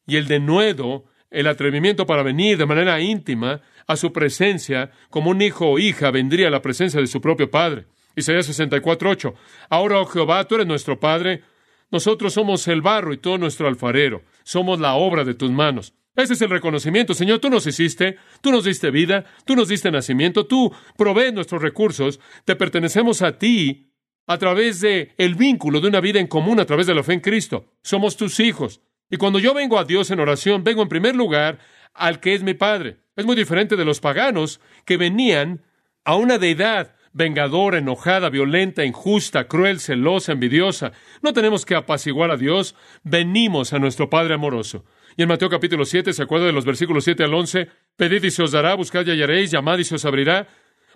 y 0.05 0.17
el 0.17 0.27
denuedo, 0.27 1.05
el 1.31 1.47
atrevimiento 1.47 2.05
para 2.05 2.24
venir 2.24 2.57
de 2.57 2.65
manera 2.65 3.00
íntima 3.01 3.62
a 3.88 3.95
su 3.95 4.13
presencia, 4.13 4.91
como 5.09 5.31
un 5.31 5.41
hijo 5.41 5.69
o 5.69 5.79
hija 5.79 6.12
vendría 6.12 6.47
a 6.47 6.51
la 6.51 6.62
presencia 6.62 7.00
de 7.00 7.07
su 7.07 7.21
propio 7.21 7.50
Padre. 7.50 7.85
Isaías 8.15 8.50
64.8. 8.50 9.33
Ahora, 9.69 10.00
oh 10.00 10.05
Jehová, 10.05 10.43
tú 10.45 10.55
eres 10.55 10.67
nuestro 10.67 11.00
Padre. 11.00 11.43
Nosotros 11.91 12.33
somos 12.33 12.67
el 12.67 12.81
barro 12.81 13.13
y 13.13 13.17
todo 13.17 13.38
nuestro 13.38 13.67
alfarero. 13.67 14.24
Somos 14.43 14.79
la 14.79 14.95
obra 14.95 15.24
de 15.24 15.33
tus 15.33 15.51
manos. 15.51 15.93
Ese 16.15 16.33
es 16.33 16.41
el 16.41 16.50
reconocimiento. 16.50 17.13
Señor, 17.13 17.39
tú 17.39 17.50
nos 17.50 17.67
hiciste, 17.67 18.17
tú 18.41 18.51
nos 18.51 18.63
diste 18.63 18.89
vida, 18.89 19.25
tú 19.45 19.55
nos 19.55 19.67
diste 19.67 19.91
nacimiento, 19.91 20.45
tú 20.45 20.74
provees 20.97 21.33
nuestros 21.33 21.62
recursos, 21.62 22.21
te 22.45 22.55
pertenecemos 22.55 23.21
a 23.21 23.38
ti 23.38 23.91
a 24.25 24.38
través 24.38 24.79
de 24.79 25.13
el 25.17 25.35
vínculo 25.35 25.81
de 25.81 25.89
una 25.89 26.00
vida 26.00 26.19
en 26.19 26.27
común 26.27 26.59
a 26.59 26.65
través 26.65 26.88
de 26.88 26.95
la 26.95 27.03
fe 27.03 27.13
en 27.13 27.19
Cristo. 27.19 27.65
Somos 27.81 28.15
tus 28.15 28.39
hijos. 28.39 28.81
Y 29.09 29.17
cuando 29.17 29.39
yo 29.39 29.53
vengo 29.53 29.77
a 29.77 29.83
Dios 29.83 30.12
en 30.12 30.19
oración, 30.19 30.63
vengo 30.63 30.81
en 30.81 30.89
primer 30.89 31.15
lugar 31.15 31.59
al 31.93 32.19
que 32.19 32.33
es 32.33 32.43
mi 32.43 32.53
Padre. 32.53 32.97
Es 33.15 33.25
muy 33.25 33.35
diferente 33.35 33.75
de 33.75 33.85
los 33.85 34.00
paganos 34.00 34.59
que 34.85 34.97
venían 34.97 35.62
a 36.03 36.15
una 36.15 36.38
deidad 36.38 36.95
vengadora, 37.13 37.77
enojada, 37.77 38.29
violenta, 38.29 38.83
injusta, 38.83 39.47
cruel, 39.47 39.79
celosa, 39.79 40.33
envidiosa. 40.33 40.91
No 41.21 41.31
tenemos 41.31 41.65
que 41.65 41.75
apaciguar 41.75 42.29
a 42.29 42.35
Dios, 42.35 42.75
venimos 43.03 43.71
a 43.71 43.79
nuestro 43.79 44.09
Padre 44.09 44.33
amoroso. 44.33 44.83
Y 45.15 45.21
en 45.21 45.29
Mateo 45.29 45.50
capítulo 45.50 45.85
7, 45.85 46.12
¿se 46.12 46.24
acuerda 46.24 46.45
de 46.45 46.51
los 46.51 46.65
versículos 46.65 47.05
7 47.05 47.24
al 47.24 47.33
11? 47.33 47.69
Pedid 47.95 48.24
y 48.25 48.31
se 48.31 48.43
os 48.43 48.51
dará, 48.51 48.75
buscad 48.75 49.05
y 49.05 49.12
hallaréis, 49.12 49.50
llamad 49.50 49.77
y 49.77 49.85
se 49.85 49.95
os 49.95 50.03
abrirá. 50.03 50.50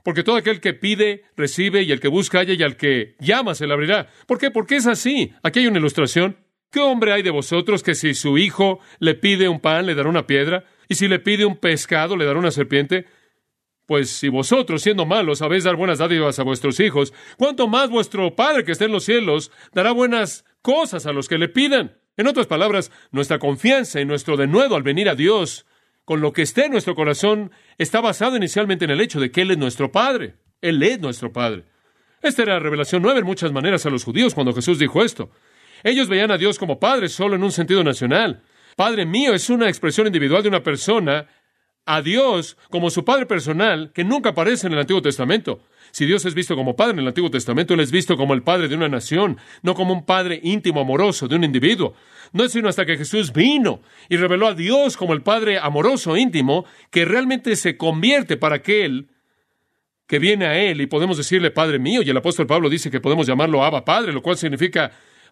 Porque 0.03 0.23
todo 0.23 0.35
aquel 0.35 0.59
que 0.59 0.73
pide, 0.73 1.23
recibe, 1.37 1.83
y 1.83 1.91
el 1.93 2.01
que 2.01 2.09
busca, 2.09 2.39
halla, 2.39 2.53
y 2.53 2.63
al 2.63 2.75
que 2.75 3.15
llama, 3.19 3.55
se 3.55 3.65
le 3.65 3.73
abrirá. 3.73 4.09
¿Por 4.27 4.39
qué? 4.39 4.51
Porque 4.51 4.75
es 4.75 4.87
así. 4.87 5.33
Aquí 5.41 5.59
hay 5.59 5.67
una 5.67 5.79
ilustración. 5.79 6.37
¿Qué 6.71 6.79
hombre 6.79 7.13
hay 7.13 7.23
de 7.23 7.31
vosotros 7.31 7.81
que 7.81 7.95
si 7.95 8.13
su 8.13 8.38
hijo 8.38 8.79
le 8.99 9.15
pide 9.15 9.49
un 9.49 9.59
pan, 9.59 9.88
le 9.88 9.95
dará 9.95 10.07
una 10.07 10.27
piedra? 10.27 10.65
¿Y 10.88 10.95
si 10.95 11.07
le 11.07 11.19
pide 11.19 11.45
un 11.45 11.57
pescado, 11.57 12.15
le 12.15 12.25
dará 12.25 12.38
una 12.38 12.51
serpiente? 12.51 13.05
Pues 13.88 14.11
si 14.11 14.29
vosotros, 14.29 14.83
siendo 14.83 15.07
malos, 15.07 15.39
sabéis 15.39 15.63
dar 15.63 15.75
buenas 15.75 15.97
dádivas 15.97 16.38
a 16.38 16.43
vuestros 16.43 16.79
hijos, 16.79 17.11
¿cuánto 17.38 17.67
más 17.67 17.89
vuestro 17.89 18.35
Padre 18.35 18.63
que 18.63 18.71
está 18.71 18.85
en 18.85 18.91
los 18.91 19.03
cielos 19.03 19.51
dará 19.73 19.93
buenas 19.93 20.45
cosas 20.61 21.07
a 21.07 21.11
los 21.11 21.27
que 21.27 21.39
le 21.39 21.49
pidan? 21.49 21.97
En 22.17 22.27
otras 22.27 22.45
palabras, 22.45 22.91
nuestra 23.11 23.39
confianza 23.39 23.99
y 23.99 24.05
nuestro 24.05 24.38
denuedo 24.38 24.75
al 24.75 24.83
venir 24.83 25.09
a 25.09 25.15
Dios 25.15 25.65
con 26.05 26.21
lo 26.21 26.33
que 26.33 26.43
esté 26.43 26.65
en 26.65 26.71
nuestro 26.71 26.93
corazón 26.93 27.51
está 27.79 27.99
basado 27.99 28.35
inicialmente 28.35 28.85
en 28.85 28.91
el 28.91 29.01
hecho 29.01 29.19
de 29.19 29.31
que 29.31 29.41
Él 29.41 29.51
es 29.51 29.57
nuestro 29.57 29.91
Padre. 29.91 30.35
Él 30.61 30.83
es 30.83 30.99
nuestro 30.99 31.31
Padre. 31.31 31.65
Esta 32.21 32.43
era 32.43 32.53
la 32.55 32.59
revelación 32.59 33.01
nueva 33.01 33.19
en 33.19 33.25
muchas 33.25 33.51
maneras 33.51 33.85
a 33.85 33.89
los 33.89 34.03
judíos 34.03 34.35
cuando 34.35 34.53
Jesús 34.53 34.77
dijo 34.77 35.03
esto. 35.03 35.31
Ellos 35.83 36.07
veían 36.07 36.31
a 36.31 36.38
Dios 36.38 36.57
como 36.57 36.79
Padre 36.79 37.09
solo 37.09 37.36
en 37.36 37.43
un 37.43 37.51
sentido 37.51 37.83
nacional. 37.83 38.43
Padre 38.75 39.05
mío 39.05 39.33
es 39.33 39.50
una 39.50 39.67
expresión 39.67 40.07
individual 40.07 40.43
de 40.43 40.50
una 40.50 40.63
persona 40.63 41.27
a 41.86 42.01
Dios 42.01 42.55
como 42.69 42.89
su 42.89 43.03
Padre 43.03 43.25
personal 43.25 43.91
que 43.93 44.03
nunca 44.03 44.29
aparece 44.29 44.67
en 44.67 44.74
el 44.74 44.79
Antiguo 44.79 45.01
Testamento. 45.01 45.63
Si 45.91 46.05
Dios 46.05 46.24
es 46.25 46.36
visto 46.36 46.55
como 46.55 46.75
Padre 46.75 46.93
en 46.93 47.00
el 47.00 47.07
Antiguo 47.07 47.31
Testamento, 47.31 47.74
Él 47.74 47.79
es 47.79 47.91
visto 47.91 48.15
como 48.15 48.33
el 48.33 48.43
Padre 48.43 48.67
de 48.67 48.75
una 48.75 48.88
nación, 48.88 49.38
no 49.63 49.74
como 49.74 49.93
un 49.93 50.05
Padre 50.05 50.39
íntimo, 50.43 50.81
amoroso 50.81 51.27
de 51.27 51.36
un 51.36 51.43
individuo. 51.43 51.95
No 52.31 52.43
es 52.43 52.51
sino 52.51 52.69
hasta 52.69 52.86
que 52.86 52.95
Jesús 52.95 53.33
vino 53.33 53.81
y 54.07 54.17
reveló 54.17 54.48
a 54.48 54.53
Dios 54.53 54.98
como 54.98 55.13
el 55.13 55.24
Padre 55.24 55.57
amoroso, 55.57 56.15
íntimo, 56.15 56.65
que 56.91 57.05
realmente 57.05 57.55
se 57.55 57.75
convierte 57.75 58.38
para 58.38 58.57
aquel 58.57 59.09
que 60.05 60.19
viene 60.19 60.45
a 60.45 60.57
Él 60.59 60.81
y 60.81 60.88
podemos 60.88 61.17
decirle 61.17 61.51
Padre 61.51 61.79
mío. 61.79 62.01
Y 62.03 62.09
el 62.09 62.17
apóstol 62.17 62.45
Pablo 62.45 62.69
dice 62.69 62.91
que 62.91 63.01
podemos 63.01 63.25
llamarlo 63.25 63.63
Abba 63.63 63.83
Padre, 63.83 64.13
lo 64.13 64.21
cual 64.21 64.38
significa 64.38 64.91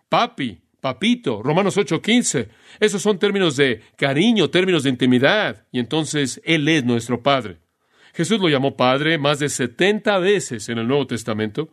papi, 0.10 0.60
papito, 0.82 1.42
Romanos 1.42 1.78
8:15. 1.78 2.50
Esos 2.80 3.02
son 3.02 3.20
términos 3.20 3.56
de 3.56 3.82
cariño, 3.96 4.50
términos 4.50 4.84
de 4.84 4.90
intimidad, 4.90 5.66
y 5.72 5.80
entonces 5.80 6.42
Él 6.46 6.68
es 6.68 6.84
nuestro 6.84 7.22
Padre. 7.22 7.58
Jesús 8.14 8.40
lo 8.40 8.50
llamó 8.50 8.76
Padre 8.76 9.18
más 9.18 9.40
de 9.40 9.50
70 9.50 10.18
veces 10.20 10.70
en 10.70 10.80
el 10.80 10.88
Nuevo 10.88 11.06
Testamento. 11.06 11.70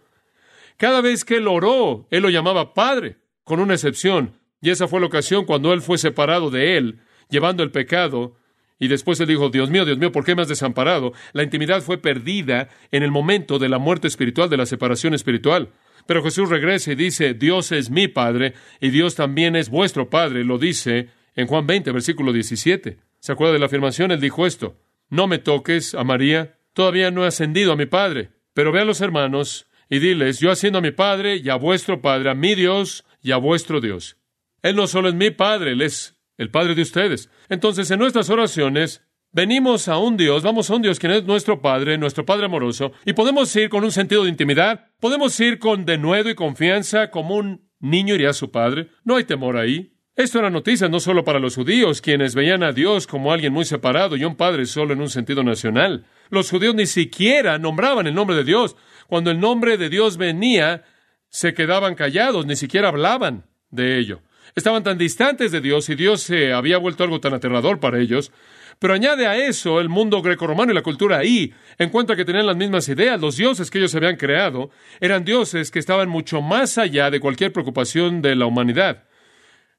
Cada 0.77 1.01
vez 1.01 1.25
que 1.25 1.37
Él 1.37 1.49
oró, 1.49 2.07
Él 2.11 2.23
lo 2.23 2.31
llamaba 2.31 2.75
Padre, 2.75 3.17
con 3.45 3.61
una 3.61 3.75
excepción, 3.75 4.39
y 4.61 4.71
esa 4.71 4.89
fue 4.89 5.01
la 5.01 5.07
ocasión 5.07 5.45
cuando 5.45 5.73
Él 5.73 5.81
fue 5.81 5.99
separado 5.99 6.51
de 6.51 6.77
Él, 6.77 7.01
llevando 7.31 7.63
el 7.63 7.71
pecado, 7.71 8.37
y 8.79 8.89
después 8.89 9.21
Él 9.21 9.29
dijo, 9.29 9.49
Dios 9.51 9.71
mío, 9.71 9.85
Dios 9.85 9.99
mío, 9.99 10.11
¿por 10.11 10.25
qué 10.25 10.35
me 10.35 10.43
has 10.43 10.49
desamparado? 10.49 11.13
La 11.33 11.43
intimidad 11.43 11.81
fue 11.81 11.99
perdida 11.99 12.69
en 12.91 13.03
el 13.03 13.11
momento 13.11 13.59
de 13.59 13.69
la 13.69 13.79
muerte 13.79 14.09
espiritual, 14.09 14.51
de 14.51 14.57
la 14.57 14.67
separación 14.67 15.15
espiritual. 15.15 15.71
Pero 16.07 16.23
Jesús 16.23 16.49
regresa 16.49 16.93
y 16.93 16.95
dice, 16.95 17.35
Dios 17.35 17.73
es 17.73 17.91
mi 17.91 18.09
Padre 18.09 18.55
y 18.81 18.91
Dios 18.91 19.15
también 19.15 19.57
es 19.57 19.71
vuestro 19.71 20.11
Padre. 20.11 20.45
Lo 20.45 20.59
dice 20.59 21.09
en 21.35 21.47
Juan 21.47 21.67
20, 21.67 21.93
versículo 21.93 22.33
17. 22.33 22.99
¿Se 23.21 23.33
acuerda 23.33 23.55
de 23.55 23.59
la 23.59 23.67
afirmación? 23.67 24.11
Él 24.13 24.21
dijo 24.21 24.47
esto, 24.47 24.77
no 25.09 25.27
me 25.27 25.39
toques 25.39 25.95
a 25.95 26.05
María, 26.05 26.59
todavía 26.73 27.11
no 27.11 27.25
he 27.25 27.29
ascendido 27.29 27.73
a 27.73 27.77
mi 27.77 27.87
Padre. 27.87 28.31
Pero 28.53 28.71
ve 28.71 28.81
a 28.81 28.85
los 28.85 29.01
hermanos 29.01 29.67
y 29.89 29.99
diles, 29.99 30.41
yo 30.41 30.51
asciendo 30.51 30.79
a 30.79 30.83
mi 30.83 30.91
Padre 30.91 31.37
y 31.37 31.49
a 31.49 31.57
vuestro 31.57 32.01
Padre, 32.01 32.31
a 32.31 32.35
mi 32.35 32.55
Dios 32.55 33.05
y 33.23 33.33
a 33.33 33.37
vuestro 33.37 33.81
Dios. 33.81 34.17
Él 34.63 34.77
no 34.77 34.87
solo 34.87 35.09
es 35.09 35.15
mi 35.15 35.31
Padre, 35.31 35.73
Él 35.73 35.83
es 35.83 36.17
el 36.37 36.51
Padre 36.51 36.75
de 36.75 36.83
ustedes. 36.83 37.31
Entonces, 37.49 37.91
en 37.91 37.99
nuestras 37.99 38.31
oraciones, 38.31 39.03
Venimos 39.35 39.89
a 39.89 39.99
un 39.99 40.17
Dios, 40.17 40.45
vamos 40.45 40.71
a 40.71 40.77
un 40.77 40.83
Dios 40.83 41.01
quien 41.01 41.11
es 41.11 41.25
nuestro 41.25 41.61
Padre, 41.61 41.99
nuestro 41.99 42.25
Padre 42.25 42.47
amoroso, 42.47 42.93
y 43.05 43.15
podemos 43.15 43.55
ir 43.57 43.69
con 43.69 43.83
un 43.83 43.91
sentido 43.91 44.23
de 44.23 44.29
intimidad, 44.29 44.93
podemos 45.01 45.41
ir 45.41 45.59
con 45.59 45.85
denuedo 45.85 46.31
y 46.31 46.37
confianza 46.37 47.11
como 47.11 47.35
un 47.35 47.69
niño 47.81 48.15
iría 48.15 48.31
a 48.31 48.33
su 48.33 48.53
Padre. 48.53 48.91
No 49.03 49.17
hay 49.17 49.25
temor 49.25 49.57
ahí. 49.57 49.93
Esto 50.15 50.39
era 50.39 50.51
noticia 50.51 50.89
no 50.89 51.01
solo 51.01 51.25
para 51.25 51.41
los 51.41 51.57
judíos, 51.57 52.01
quienes 52.01 52.37
veían 52.37 52.63
a 52.63 52.71
Dios 52.71 53.09
como 53.09 53.33
alguien 53.33 53.53
muy 53.53 53.65
separado 53.65 54.17
y 54.17 54.25
un 54.25 54.37
Padre 54.37 54.67
solo 54.67 54.93
en 54.93 55.01
un 55.01 55.11
sentido 55.11 55.43
nacional. 55.43 56.07
Los 56.31 56.49
judíos 56.49 56.77
ni 56.77 56.87
siquiera 56.87 57.59
nombraban 57.59 58.07
el 58.07 58.15
nombre 58.15 58.37
de 58.37 58.45
Dios. 58.45 58.77
Cuando 59.09 59.33
el 59.33 59.41
nombre 59.41 59.77
de 59.79 59.89
Dios 59.89 60.17
venía, 60.17 60.85
se 61.29 61.55
quedaban 61.55 61.97
callados, 61.97 62.47
ni 62.47 62.55
siquiera 62.55 62.87
hablaban 62.87 63.47
de 63.73 63.99
ello. 63.99 64.21
Estaban 64.55 64.85
tan 64.85 64.97
distantes 64.97 65.51
de 65.51 65.61
Dios 65.61 65.89
y 65.89 65.97
Dios 65.97 66.23
se 66.23 66.53
había 66.53 66.79
vuelto 66.79 67.03
algo 67.03 67.19
tan 67.19 67.35
aterrador 67.35 67.81
para 67.81 67.99
ellos 67.99 68.31
pero 68.79 68.95
añade 68.95 69.27
a 69.27 69.37
eso 69.37 69.81
el 69.81 69.89
mundo 69.89 70.23
grecorromano 70.23 70.73
y 70.73 70.75
la 70.75 70.83
cultura 70.83 71.19
ahí, 71.19 71.53
en 71.79 71.91
cuanto 71.91 72.13
a 72.13 72.17
que 72.17 72.25
tenían 72.25 72.47
las 72.47 72.57
mismas 72.57 72.89
ideas. 72.89 73.21
Los 73.21 73.37
dioses 73.37 73.71
que 73.71 73.79
ellos 73.79 73.95
habían 73.95 74.17
creado 74.17 74.71
eran 75.01 75.25
dioses 75.25 75.71
que 75.71 75.79
estaban 75.79 76.09
mucho 76.09 76.43
más 76.43 76.79
allá 76.79 77.11
de 77.11 77.21
cualquier 77.21 77.53
preocupación 77.53 78.23
de 78.23 78.37
la 78.37 78.47
humanidad. 78.47 79.05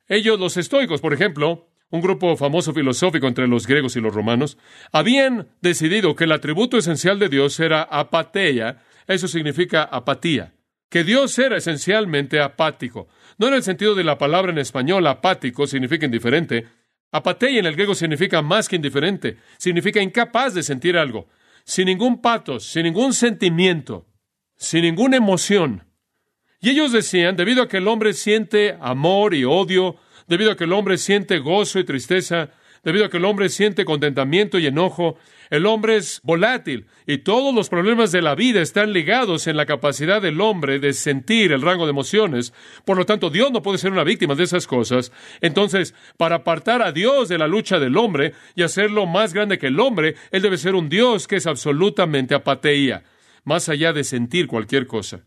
Ellos, 0.08 0.40
los 0.40 0.58
estoicos, 0.58 1.02
por 1.02 1.14
ejemplo, 1.14 1.68
un 1.90 2.02
grupo 2.02 2.36
famoso 2.36 2.74
filosófico 2.74 3.28
entre 3.28 3.48
los 3.48 3.68
griegos 3.68 3.96
y 3.96 4.02
los 4.02 4.14
romanos, 4.14 4.58
habían 4.92 5.48
decidido 5.62 6.16
que 6.16 6.26
el 6.26 6.32
atributo 6.32 6.78
esencial 6.78 7.20
de 7.20 7.30
Dios 7.30 7.60
era 7.60 7.84
apateia, 7.84 8.84
eso 9.08 9.28
significa 9.28 9.84
apatía, 9.84 10.54
que 10.90 11.04
Dios 11.04 11.38
era 11.40 11.58
esencialmente 11.58 12.40
apático. 12.42 13.08
No 13.38 13.48
en 13.48 13.54
el 13.56 13.64
sentido 13.64 13.96
de 13.96 14.04
la 14.04 14.18
palabra 14.18 14.52
en 14.52 14.58
español 14.58 15.06
apático 15.08 15.68
significa 15.68 16.06
indiferente, 16.06 16.68
Apatei 17.16 17.58
en 17.58 17.66
el 17.66 17.76
griego 17.76 17.96
significa 17.96 18.42
más 18.42 18.68
que 18.68 18.76
indiferente, 18.76 19.38
significa 19.58 20.02
incapaz 20.02 20.54
de 20.54 20.64
sentir 20.64 20.98
algo, 20.98 21.30
sin 21.64 21.86
ningún 21.86 22.22
patos, 22.22 22.66
sin 22.66 22.84
ningún 22.84 23.14
sentimiento, 23.14 24.06
sin 24.58 24.82
ninguna 24.82 25.16
emoción. 25.16 25.86
Y 26.60 26.72
ellos 26.72 26.92
decían, 26.92 27.38
debido 27.38 27.64
a 27.64 27.70
que 27.70 27.78
el 27.78 27.88
hombre 27.88 28.12
siente 28.12 28.78
amor 28.82 29.34
y 29.34 29.46
odio, 29.46 29.96
debido 30.28 30.52
a 30.52 30.58
que 30.58 30.66
el 30.66 30.74
hombre 30.74 30.98
siente 30.98 31.40
gozo 31.40 31.80
y 31.80 31.86
tristeza, 31.86 32.50
debido 32.86 33.06
a 33.06 33.10
que 33.10 33.18
el 33.18 33.26
hombre 33.26 33.50
siente 33.50 33.84
contentamiento 33.84 34.60
y 34.60 34.68
enojo, 34.68 35.18
el 35.50 35.66
hombre 35.66 35.98
es 35.98 36.22
volátil 36.24 36.86
y 37.06 37.20
todos 37.20 37.54
los 37.54 37.70
problemas 37.70 38.12
de 38.12 38.22
la 38.22 38.36
vida 38.36 38.62
están 38.62 38.94
ligados 38.94 39.48
en 39.48 39.58
la 39.58 39.66
capacidad 39.66 40.22
del 40.22 40.40
hombre 40.40 40.80
de 40.80 40.94
sentir 40.94 41.52
el 41.52 41.62
rango 41.62 41.86
de 41.86 41.92
emociones. 41.92 42.54
Por 42.86 42.98
lo 42.98 43.06
tanto, 43.06 43.30
Dios 43.30 43.52
no 43.52 43.62
puede 43.62 43.80
ser 43.80 43.92
una 43.92 44.04
víctima 44.04 44.36
de 44.36 44.44
esas 44.44 44.68
cosas. 44.68 45.12
Entonces, 45.42 45.94
para 46.18 46.38
apartar 46.38 46.82
a 46.82 46.92
Dios 46.92 47.28
de 47.28 47.38
la 47.38 47.48
lucha 47.48 47.80
del 47.80 47.98
hombre 47.98 48.34
y 48.56 48.64
hacerlo 48.64 49.06
más 49.06 49.34
grande 49.34 49.58
que 49.58 49.68
el 49.68 49.80
hombre, 49.80 50.16
Él 50.32 50.42
debe 50.42 50.58
ser 50.58 50.76
un 50.76 50.88
Dios 50.88 51.28
que 51.28 51.38
es 51.38 51.48
absolutamente 51.48 52.36
apateía, 52.36 53.04
más 53.44 53.68
allá 53.68 53.94
de 53.94 54.04
sentir 54.04 54.48
cualquier 54.48 54.88
cosa. 54.88 55.26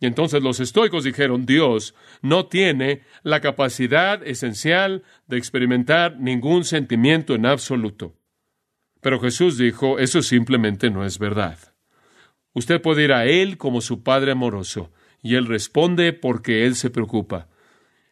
Y 0.00 0.06
entonces 0.06 0.42
los 0.42 0.60
estoicos 0.60 1.04
dijeron, 1.04 1.44
Dios 1.44 1.94
no 2.22 2.46
tiene 2.46 3.02
la 3.22 3.40
capacidad 3.40 4.26
esencial 4.26 5.04
de 5.26 5.36
experimentar 5.36 6.18
ningún 6.18 6.64
sentimiento 6.64 7.34
en 7.34 7.44
absoluto. 7.44 8.14
Pero 9.02 9.20
Jesús 9.20 9.58
dijo, 9.58 9.98
eso 9.98 10.22
simplemente 10.22 10.90
no 10.90 11.04
es 11.04 11.18
verdad. 11.18 11.58
Usted 12.54 12.80
puede 12.80 13.04
ir 13.04 13.12
a 13.12 13.26
Él 13.26 13.58
como 13.58 13.82
su 13.82 14.02
Padre 14.02 14.32
amoroso, 14.32 14.90
y 15.22 15.34
Él 15.34 15.46
responde 15.46 16.14
porque 16.14 16.64
Él 16.64 16.76
se 16.76 16.88
preocupa. 16.88 17.48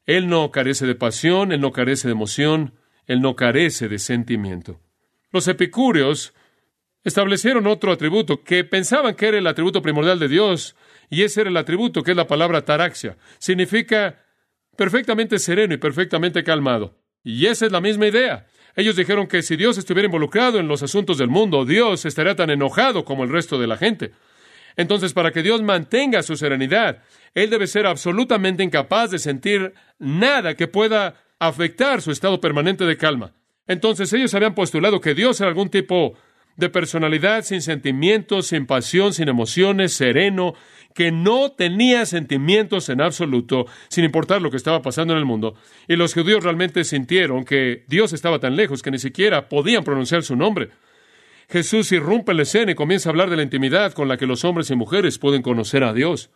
Él 0.05 0.29
no 0.29 0.51
carece 0.51 0.87
de 0.87 0.95
pasión, 0.95 1.53
Él 1.53 1.61
no 1.61 1.73
carece 1.73 2.09
de 2.09 2.13
emoción, 2.13 2.75
Él 3.07 3.23
no 3.23 3.35
carece 3.35 3.89
de 3.89 3.99
sentimiento. 3.99 4.79
Los 5.33 5.49
epicúreos 5.49 6.35
establecieron 7.05 7.67
otro 7.67 7.93
atributo 7.93 8.43
que 8.43 8.65
pensaban 8.65 9.15
que 9.15 9.29
era 9.29 9.39
el 9.39 9.47
atributo 9.47 9.83
primordial 9.83 10.19
de 10.19 10.29
Dios, 10.29 10.77
y 11.11 11.23
ese 11.23 11.43
era 11.43 11.51
el 11.51 11.57
atributo 11.57 12.03
que 12.03 12.11
es 12.13 12.17
la 12.17 12.27
palabra 12.27 12.65
taraxia. 12.65 13.17
Significa 13.39 14.25
perfectamente 14.77 15.39
sereno 15.39 15.75
y 15.75 15.79
perfectamente 15.79 16.45
calmado. 16.45 16.99
Y 17.25 17.47
esa 17.47 17.67
es 17.67 17.73
la 17.73 17.81
misma 17.81 18.07
idea. 18.07 18.47
Ellos 18.77 18.95
dijeron 18.95 19.27
que 19.27 19.43
si 19.43 19.57
Dios 19.57 19.77
estuviera 19.77 20.07
involucrado 20.07 20.61
en 20.61 20.69
los 20.69 20.83
asuntos 20.83 21.19
del 21.19 21.29
mundo, 21.29 21.65
Dios 21.65 22.05
estaría 22.05 22.37
tan 22.37 22.51
enojado 22.51 23.05
como 23.05 23.25
el 23.25 23.31
resto 23.31 23.59
de 23.59 23.67
la 23.67 23.77
gente. 23.77 24.13
Entonces, 24.77 25.13
para 25.13 25.33
que 25.33 25.43
Dios 25.43 25.61
mantenga 25.63 26.23
su 26.23 26.37
serenidad, 26.37 27.03
Él 27.35 27.51
debe 27.51 27.67
ser 27.67 27.87
absolutamente 27.87 28.63
incapaz 28.63 29.11
de 29.11 29.19
sentir 29.19 29.75
nada 29.99 30.55
que 30.55 30.69
pueda 30.69 31.17
afectar 31.41 32.01
su 32.01 32.13
estado 32.13 32.41
permanente 32.41 32.85
de 32.85 32.97
calma. 32.97 33.33
Entonces, 33.67 34.13
ellos 34.13 34.33
habían 34.35 34.55
postulado 34.55 35.01
que 35.01 35.15
Dios 35.15 35.41
era 35.41 35.49
algún 35.49 35.71
tipo 35.71 36.17
de 36.59 36.69
personalidad 36.69 37.45
sin 37.45 37.63
sentimientos, 37.63 38.49
sin 38.49 38.67
pasión, 38.67 39.15
sin 39.15 39.29
emociones, 39.29 39.93
sereno, 39.93 40.55
que 40.93 41.13
no 41.13 41.53
tenía 41.53 42.05
sentimientos 42.05 42.89
en 42.89 43.01
absoluto, 43.01 43.67
sin 43.89 44.05
importar 44.05 44.43
lo 44.43 44.51
que 44.51 44.57
estaba 44.57 44.83
pasando 44.83 45.15
en 45.15 45.21
el 45.21 45.25
mundo. 45.25 45.55
Y 45.87 45.95
los 45.95 46.15
judíos 46.15 46.43
realmente 46.43 46.83
sintieron 46.83 47.45
que 47.45 47.85
Dios 47.87 48.13
estaba 48.13 48.41
tan 48.41 48.57
lejos 48.57 48.83
que 48.83 48.91
ni 48.91 48.99
siquiera 48.99 49.49
podían 49.49 49.85
pronunciar 49.85 50.25
su 50.25 50.35
nombre. 50.35 50.71
Jesús 51.49 51.93
irrumpe 51.93 52.35
la 52.35 52.43
escena 52.43 52.73
y 52.73 52.75
comienza 52.75 53.09
a 53.09 53.13
hablar 53.13 53.31
de 53.31 53.37
la 53.37 53.45
intimidad 53.45 53.93
con 53.93 54.09
la 54.09 54.17
que 54.17 54.27
los 54.27 54.45
hombres 54.45 54.69
y 54.71 54.75
mujeres 54.75 55.21
pueden 55.21 55.43
conocer 55.43 55.85
a 55.85 55.93
Dios. 55.93 56.31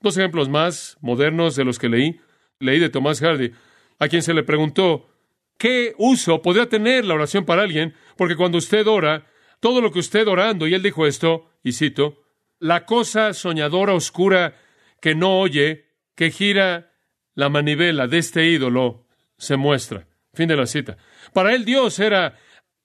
Dos 0.00 0.18
ejemplos 0.18 0.48
más 0.48 0.98
modernos 1.00 1.54
de 1.54 1.64
los 1.64 1.78
que 1.78 1.88
leí. 1.88 2.20
Leí 2.58 2.80
de 2.80 2.90
Tomás 2.90 3.20
Hardy, 3.20 3.52
a 4.00 4.08
quien 4.08 4.22
se 4.22 4.34
le 4.34 4.42
preguntó, 4.42 5.08
¿qué 5.56 5.94
uso 5.98 6.42
podría 6.42 6.68
tener 6.68 7.04
la 7.04 7.14
oración 7.14 7.44
para 7.44 7.62
alguien? 7.62 7.94
Porque 8.16 8.34
cuando 8.34 8.58
usted 8.58 8.86
ora, 8.88 9.26
todo 9.62 9.80
lo 9.80 9.92
que 9.92 10.00
usted 10.00 10.26
orando, 10.26 10.66
y 10.66 10.74
él 10.74 10.82
dijo 10.82 11.06
esto, 11.06 11.48
y 11.62 11.70
cito, 11.70 12.24
la 12.58 12.84
cosa 12.84 13.32
soñadora 13.32 13.94
oscura 13.94 14.56
que 15.00 15.14
no 15.14 15.38
oye, 15.38 15.86
que 16.16 16.32
gira 16.32 16.90
la 17.36 17.48
manivela 17.48 18.08
de 18.08 18.18
este 18.18 18.44
ídolo, 18.44 19.06
se 19.38 19.56
muestra. 19.56 20.08
Fin 20.34 20.48
de 20.48 20.56
la 20.56 20.66
cita. 20.66 20.96
Para 21.32 21.54
él 21.54 21.64
Dios 21.64 22.00
era 22.00 22.36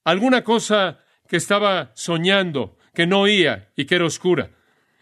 alguna 0.04 0.44
cosa 0.44 1.00
que 1.28 1.38
estaba 1.38 1.94
soñando, 1.96 2.78
que 2.94 3.08
no 3.08 3.22
oía 3.22 3.72
y 3.76 3.86
que 3.86 3.96
era 3.96 4.06
oscura. 4.06 4.52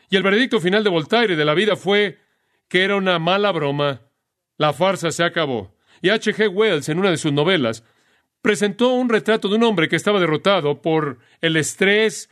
Y 0.10 0.16
el 0.16 0.24
veredicto 0.24 0.62
final 0.62 0.82
de 0.82 0.90
Voltaire 0.90 1.36
de 1.36 1.44
la 1.44 1.56
vida 1.56 1.76
fue 1.76 2.20
que 2.70 2.86
era 2.86 2.96
una 2.96 3.20
mala 3.20 3.52
broma, 3.52 4.04
la 4.56 4.72
farsa 4.72 5.12
se 5.12 5.26
acabó. 5.26 5.76
Y 6.02 6.08
H. 6.08 6.34
G. 6.34 6.48
Wells, 6.48 6.88
en 6.88 7.00
una 7.00 7.12
de 7.12 7.18
sus 7.18 7.34
novelas, 7.34 7.84
presentó 8.46 8.94
un 8.94 9.10
retrato 9.10 9.50
de 9.50 9.56
un 9.56 9.64
hombre 9.64 9.90
que 9.90 9.96
estaba 9.96 10.20
derrotado 10.20 10.80
por 10.80 11.18
el 11.42 11.58
estrés 11.58 12.30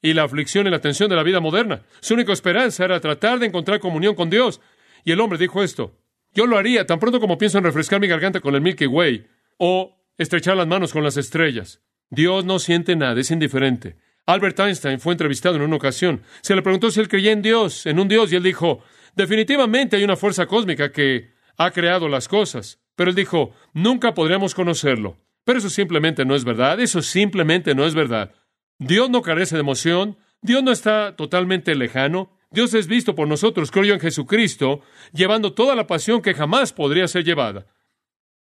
y 0.00 0.14
la 0.14 0.22
aflicción 0.22 0.66
y 0.66 0.70
la 0.70 0.80
tensión 0.80 1.10
de 1.10 1.16
la 1.16 1.22
vida 1.22 1.38
moderna. 1.38 1.82
Su 2.00 2.14
única 2.14 2.32
esperanza 2.32 2.82
era 2.82 2.98
tratar 2.98 3.38
de 3.38 3.44
encontrar 3.44 3.78
comunión 3.78 4.14
con 4.14 4.30
Dios. 4.30 4.62
Y 5.04 5.12
el 5.12 5.20
hombre 5.20 5.38
dijo 5.38 5.62
esto, 5.62 5.98
yo 6.32 6.46
lo 6.46 6.56
haría 6.56 6.86
tan 6.86 6.98
pronto 6.98 7.20
como 7.20 7.36
pienso 7.36 7.58
en 7.58 7.64
refrescar 7.64 8.00
mi 8.00 8.06
garganta 8.08 8.40
con 8.40 8.54
el 8.54 8.62
Milky 8.62 8.86
Way 8.86 9.26
o 9.58 9.94
estrechar 10.16 10.56
las 10.56 10.66
manos 10.66 10.94
con 10.94 11.04
las 11.04 11.18
estrellas. 11.18 11.82
Dios 12.08 12.46
no 12.46 12.58
siente 12.58 12.96
nada, 12.96 13.20
es 13.20 13.30
indiferente. 13.30 13.98
Albert 14.24 14.58
Einstein 14.60 14.98
fue 14.98 15.12
entrevistado 15.12 15.56
en 15.56 15.62
una 15.62 15.76
ocasión. 15.76 16.22
Se 16.40 16.56
le 16.56 16.62
preguntó 16.62 16.90
si 16.90 17.00
él 17.00 17.08
creía 17.08 17.32
en 17.32 17.42
Dios, 17.42 17.84
en 17.84 18.00
un 18.00 18.08
Dios, 18.08 18.32
y 18.32 18.36
él 18.36 18.42
dijo, 18.42 18.82
definitivamente 19.14 19.96
hay 19.96 20.04
una 20.04 20.16
fuerza 20.16 20.46
cósmica 20.46 20.90
que 20.90 21.34
ha 21.58 21.70
creado 21.70 22.08
las 22.08 22.28
cosas. 22.28 22.80
Pero 22.96 23.10
él 23.10 23.16
dijo, 23.16 23.52
nunca 23.74 24.14
podremos 24.14 24.54
conocerlo. 24.54 25.18
Pero 25.44 25.58
eso 25.58 25.70
simplemente 25.70 26.24
no 26.24 26.34
es 26.34 26.44
verdad, 26.44 26.80
eso 26.80 27.02
simplemente 27.02 27.74
no 27.74 27.84
es 27.84 27.94
verdad. 27.94 28.32
Dios 28.78 29.10
no 29.10 29.22
carece 29.22 29.56
de 29.56 29.60
emoción, 29.60 30.16
Dios 30.42 30.62
no 30.62 30.72
está 30.72 31.16
totalmente 31.16 31.74
lejano, 31.74 32.30
Dios 32.50 32.72
es 32.74 32.86
visto 32.86 33.14
por 33.14 33.28
nosotros, 33.28 33.70
creo 33.70 33.84
yo 33.84 33.94
en 33.94 34.00
Jesucristo, 34.00 34.80
llevando 35.12 35.54
toda 35.54 35.74
la 35.74 35.86
pasión 35.86 36.22
que 36.22 36.34
jamás 36.34 36.72
podría 36.72 37.08
ser 37.08 37.24
llevada. 37.24 37.66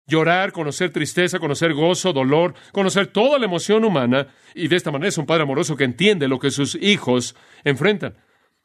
Llorar, 0.07 0.53
conocer 0.53 0.91
tristeza, 0.91 1.39
conocer 1.39 1.73
gozo, 1.73 2.13
dolor, 2.13 2.53
conocer 2.71 3.07
toda 3.07 3.37
la 3.37 3.45
emoción 3.45 3.83
humana, 3.83 4.27
y 4.55 4.69
de 4.69 4.77
esta 4.77 4.91
manera 4.91 5.09
es 5.09 5.17
un 5.17 5.25
Padre 5.25 5.43
amoroso 5.43 5.75
que 5.75 5.83
entiende 5.83 6.29
lo 6.29 6.39
que 6.39 6.51
sus 6.51 6.75
hijos 6.75 7.35
enfrentan. 7.65 8.15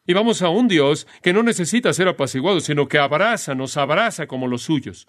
Y 0.06 0.14
vamos 0.14 0.42
a 0.42 0.48
un 0.48 0.68
Dios 0.68 1.06
que 1.22 1.32
no 1.32 1.42
necesita 1.42 1.92
ser 1.92 2.08
apaciguado, 2.08 2.60
sino 2.60 2.86
que 2.86 2.98
abraza, 2.98 3.54
nos 3.54 3.76
abraza 3.76 4.26
como 4.26 4.46
los 4.46 4.62
suyos. 4.62 5.08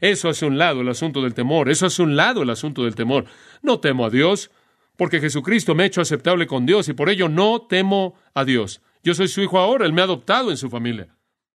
Eso 0.00 0.28
hace 0.28 0.46
un 0.46 0.58
lado 0.58 0.80
el 0.80 0.88
asunto 0.88 1.22
del 1.22 1.34
temor, 1.34 1.68
eso 1.68 1.86
hace 1.86 2.02
un 2.02 2.16
lado 2.16 2.42
el 2.42 2.50
asunto 2.50 2.84
del 2.84 2.94
temor. 2.94 3.24
No 3.62 3.80
temo 3.80 4.06
a 4.06 4.10
Dios, 4.10 4.50
porque 4.96 5.20
Jesucristo 5.20 5.74
me 5.74 5.84
ha 5.84 5.86
hecho 5.86 6.00
aceptable 6.00 6.46
con 6.46 6.66
Dios 6.66 6.88
y 6.88 6.92
por 6.92 7.08
ello 7.08 7.28
no 7.28 7.62
temo 7.68 8.14
a 8.34 8.44
Dios. 8.44 8.82
Yo 9.02 9.14
soy 9.14 9.28
su 9.28 9.40
hijo 9.40 9.58
ahora, 9.58 9.86
Él 9.86 9.92
me 9.92 10.00
ha 10.00 10.04
adoptado 10.04 10.50
en 10.50 10.56
su 10.56 10.68
familia. 10.68 11.08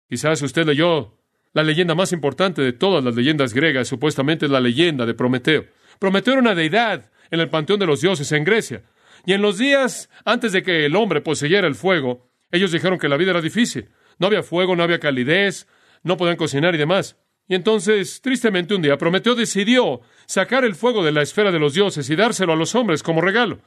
Quizás 0.10 0.42
usted 0.42 0.66
leyó 0.66 1.18
la 1.54 1.64
leyenda 1.64 1.94
más 1.94 2.12
importante 2.14 2.62
de 2.62 2.74
todas 2.74 3.04
las 3.04 3.16
leyendas 3.16 3.54
griegas, 3.54 3.88
supuestamente 3.88 4.46
es 4.46 4.52
la 4.52 4.60
leyenda 4.60 5.06
de 5.06 5.14
Prometeo. 5.14 5.66
Prometeo 6.00 6.34
era 6.34 6.42
una 6.42 6.56
deidad 6.56 7.12
en 7.32 7.40
el 7.40 7.50
panteón 7.50 7.80
de 7.80 7.86
los 7.86 8.02
dioses 8.02 8.32
en 8.32 8.44
Grecia. 8.44 8.84
Y 9.26 9.34
en 9.34 9.42
los 9.42 9.58
días 9.58 10.10
antes 10.26 10.52
de 10.52 10.64
que 10.64 10.86
el 10.86 10.96
hombre 10.96 11.22
poseyera 11.22 11.68
el 11.68 11.76
fuego, 11.76 12.30
ellos 12.52 12.72
dijeron 12.72 13.00
que 13.00 13.10
la 13.10 13.18
vida 13.18 13.32
era 13.32 13.42
difícil. 13.42 13.90
No 14.20 14.28
había 14.28 14.44
fuego, 14.44 14.76
no 14.76 14.84
había 14.84 15.00
calidez, 15.00 15.68
no 16.04 16.18
podían 16.18 16.38
cocinar 16.38 16.76
y 16.76 16.78
demás. 16.78 17.18
Y 17.48 17.56
entonces, 17.56 18.22
tristemente, 18.22 18.74
un 18.74 18.82
día 18.82 18.98
Prometeo 18.98 19.36
decidió 19.36 20.02
sacar 20.26 20.64
el 20.64 20.76
fuego 20.76 21.04
de 21.04 21.12
la 21.12 21.22
esfera 21.22 21.52
de 21.52 21.60
los 21.60 21.74
dioses 21.74 22.10
y 22.10 22.16
dárselo 22.16 22.54
a 22.54 22.56
los 22.56 22.74
hombres 22.76 23.04
como 23.04 23.22
regalo. 23.22 23.60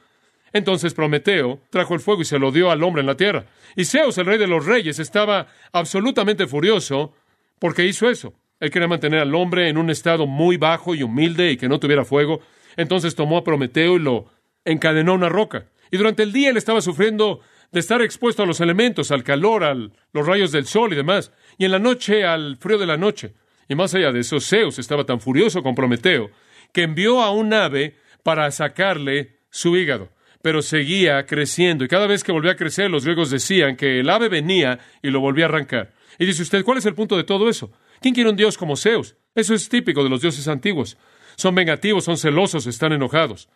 Entonces 0.53 0.93
Prometeo 0.93 1.59
trajo 1.69 1.93
el 1.93 1.99
fuego 1.99 2.21
y 2.21 2.25
se 2.25 2.39
lo 2.39 2.51
dio 2.51 2.71
al 2.71 2.83
hombre 2.83 3.01
en 3.01 3.07
la 3.07 3.17
tierra. 3.17 3.45
Y 3.75 3.85
Zeus, 3.85 4.17
el 4.17 4.25
rey 4.25 4.37
de 4.37 4.47
los 4.47 4.65
reyes, 4.65 4.99
estaba 4.99 5.47
absolutamente 5.71 6.47
furioso 6.47 7.13
porque 7.59 7.85
hizo 7.85 8.09
eso. 8.09 8.33
Él 8.59 8.71
quería 8.71 8.87
mantener 8.87 9.19
al 9.19 9.35
hombre 9.35 9.69
en 9.69 9.77
un 9.77 9.89
estado 9.89 10.25
muy 10.25 10.57
bajo 10.57 10.95
y 10.95 11.03
humilde 11.03 11.51
y 11.51 11.57
que 11.57 11.69
no 11.69 11.79
tuviera 11.79 12.05
fuego. 12.05 12.41
Entonces 12.75 13.13
tomó 13.13 13.37
a 13.37 13.43
Prometeo 13.43 13.97
y 13.97 13.99
lo 13.99 14.31
encadenó 14.65 15.11
a 15.11 15.15
una 15.15 15.29
roca. 15.29 15.67
Y 15.91 15.97
durante 15.97 16.23
el 16.23 16.33
día 16.33 16.49
él 16.49 16.57
estaba 16.57 16.81
sufriendo 16.81 17.41
de 17.71 17.79
estar 17.79 18.01
expuesto 18.01 18.43
a 18.43 18.45
los 18.45 18.61
elementos, 18.61 19.11
al 19.11 19.23
calor, 19.23 19.63
a 19.63 19.73
los 19.73 20.25
rayos 20.25 20.51
del 20.51 20.65
sol 20.65 20.93
y 20.93 20.95
demás. 20.95 21.31
Y 21.57 21.65
en 21.65 21.71
la 21.71 21.79
noche 21.79 22.25
al 22.25 22.57
frío 22.57 22.77
de 22.77 22.87
la 22.87 22.97
noche. 22.97 23.33
Y 23.67 23.75
más 23.75 23.93
allá 23.93 24.11
de 24.11 24.21
eso, 24.21 24.39
Zeus 24.39 24.79
estaba 24.79 25.05
tan 25.05 25.19
furioso 25.19 25.61
con 25.61 25.75
Prometeo 25.75 26.29
que 26.73 26.83
envió 26.83 27.21
a 27.21 27.31
un 27.31 27.53
ave 27.53 27.95
para 28.23 28.49
sacarle 28.51 29.39
su 29.49 29.75
hígado. 29.77 30.09
Pero 30.41 30.61
seguía 30.61 31.25
creciendo 31.25 31.83
y 31.83 31.87
cada 31.87 32.07
vez 32.07 32.23
que 32.23 32.31
volvía 32.31 32.51
a 32.51 32.55
crecer 32.55 32.89
los 32.89 33.03
griegos 33.03 33.29
decían 33.29 33.75
que 33.75 33.99
el 33.99 34.09
ave 34.09 34.29
venía 34.29 34.79
y 35.01 35.09
lo 35.09 35.19
volvía 35.19 35.45
a 35.45 35.49
arrancar. 35.49 35.93
Y 36.19 36.25
dice 36.25 36.43
usted, 36.43 36.63
¿cuál 36.63 36.77
es 36.77 36.85
el 36.85 36.95
punto 36.95 37.17
de 37.17 37.23
todo 37.23 37.49
eso? 37.49 37.71
¿Quién 37.99 38.13
quiere 38.13 38.29
un 38.29 38.35
dios 38.35 38.57
como 38.57 38.75
Zeus? 38.75 39.15
Eso 39.35 39.53
es 39.53 39.69
típico 39.69 40.03
de 40.03 40.09
los 40.09 40.21
dioses 40.21 40.47
antiguos. 40.47 40.97
Son 41.35 41.53
vengativos, 41.53 42.05
son 42.05 42.17
celosos, 42.17 42.67
están 42.67 42.93
enojados. 42.93 43.49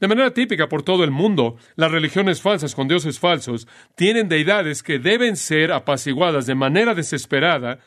De 0.00 0.08
manera 0.08 0.32
típica 0.32 0.68
por 0.68 0.82
todo 0.82 1.04
el 1.04 1.10
mundo, 1.10 1.56
las 1.76 1.90
religiones 1.90 2.40
falsas 2.40 2.74
con 2.74 2.88
dioses 2.88 3.18
falsos 3.18 3.68
tienen 3.94 4.28
deidades 4.28 4.82
que 4.82 4.98
deben 4.98 5.36
ser 5.36 5.72
apaciguadas 5.72 6.46
de 6.46 6.54
manera 6.54 6.94
desesperada 6.94 7.80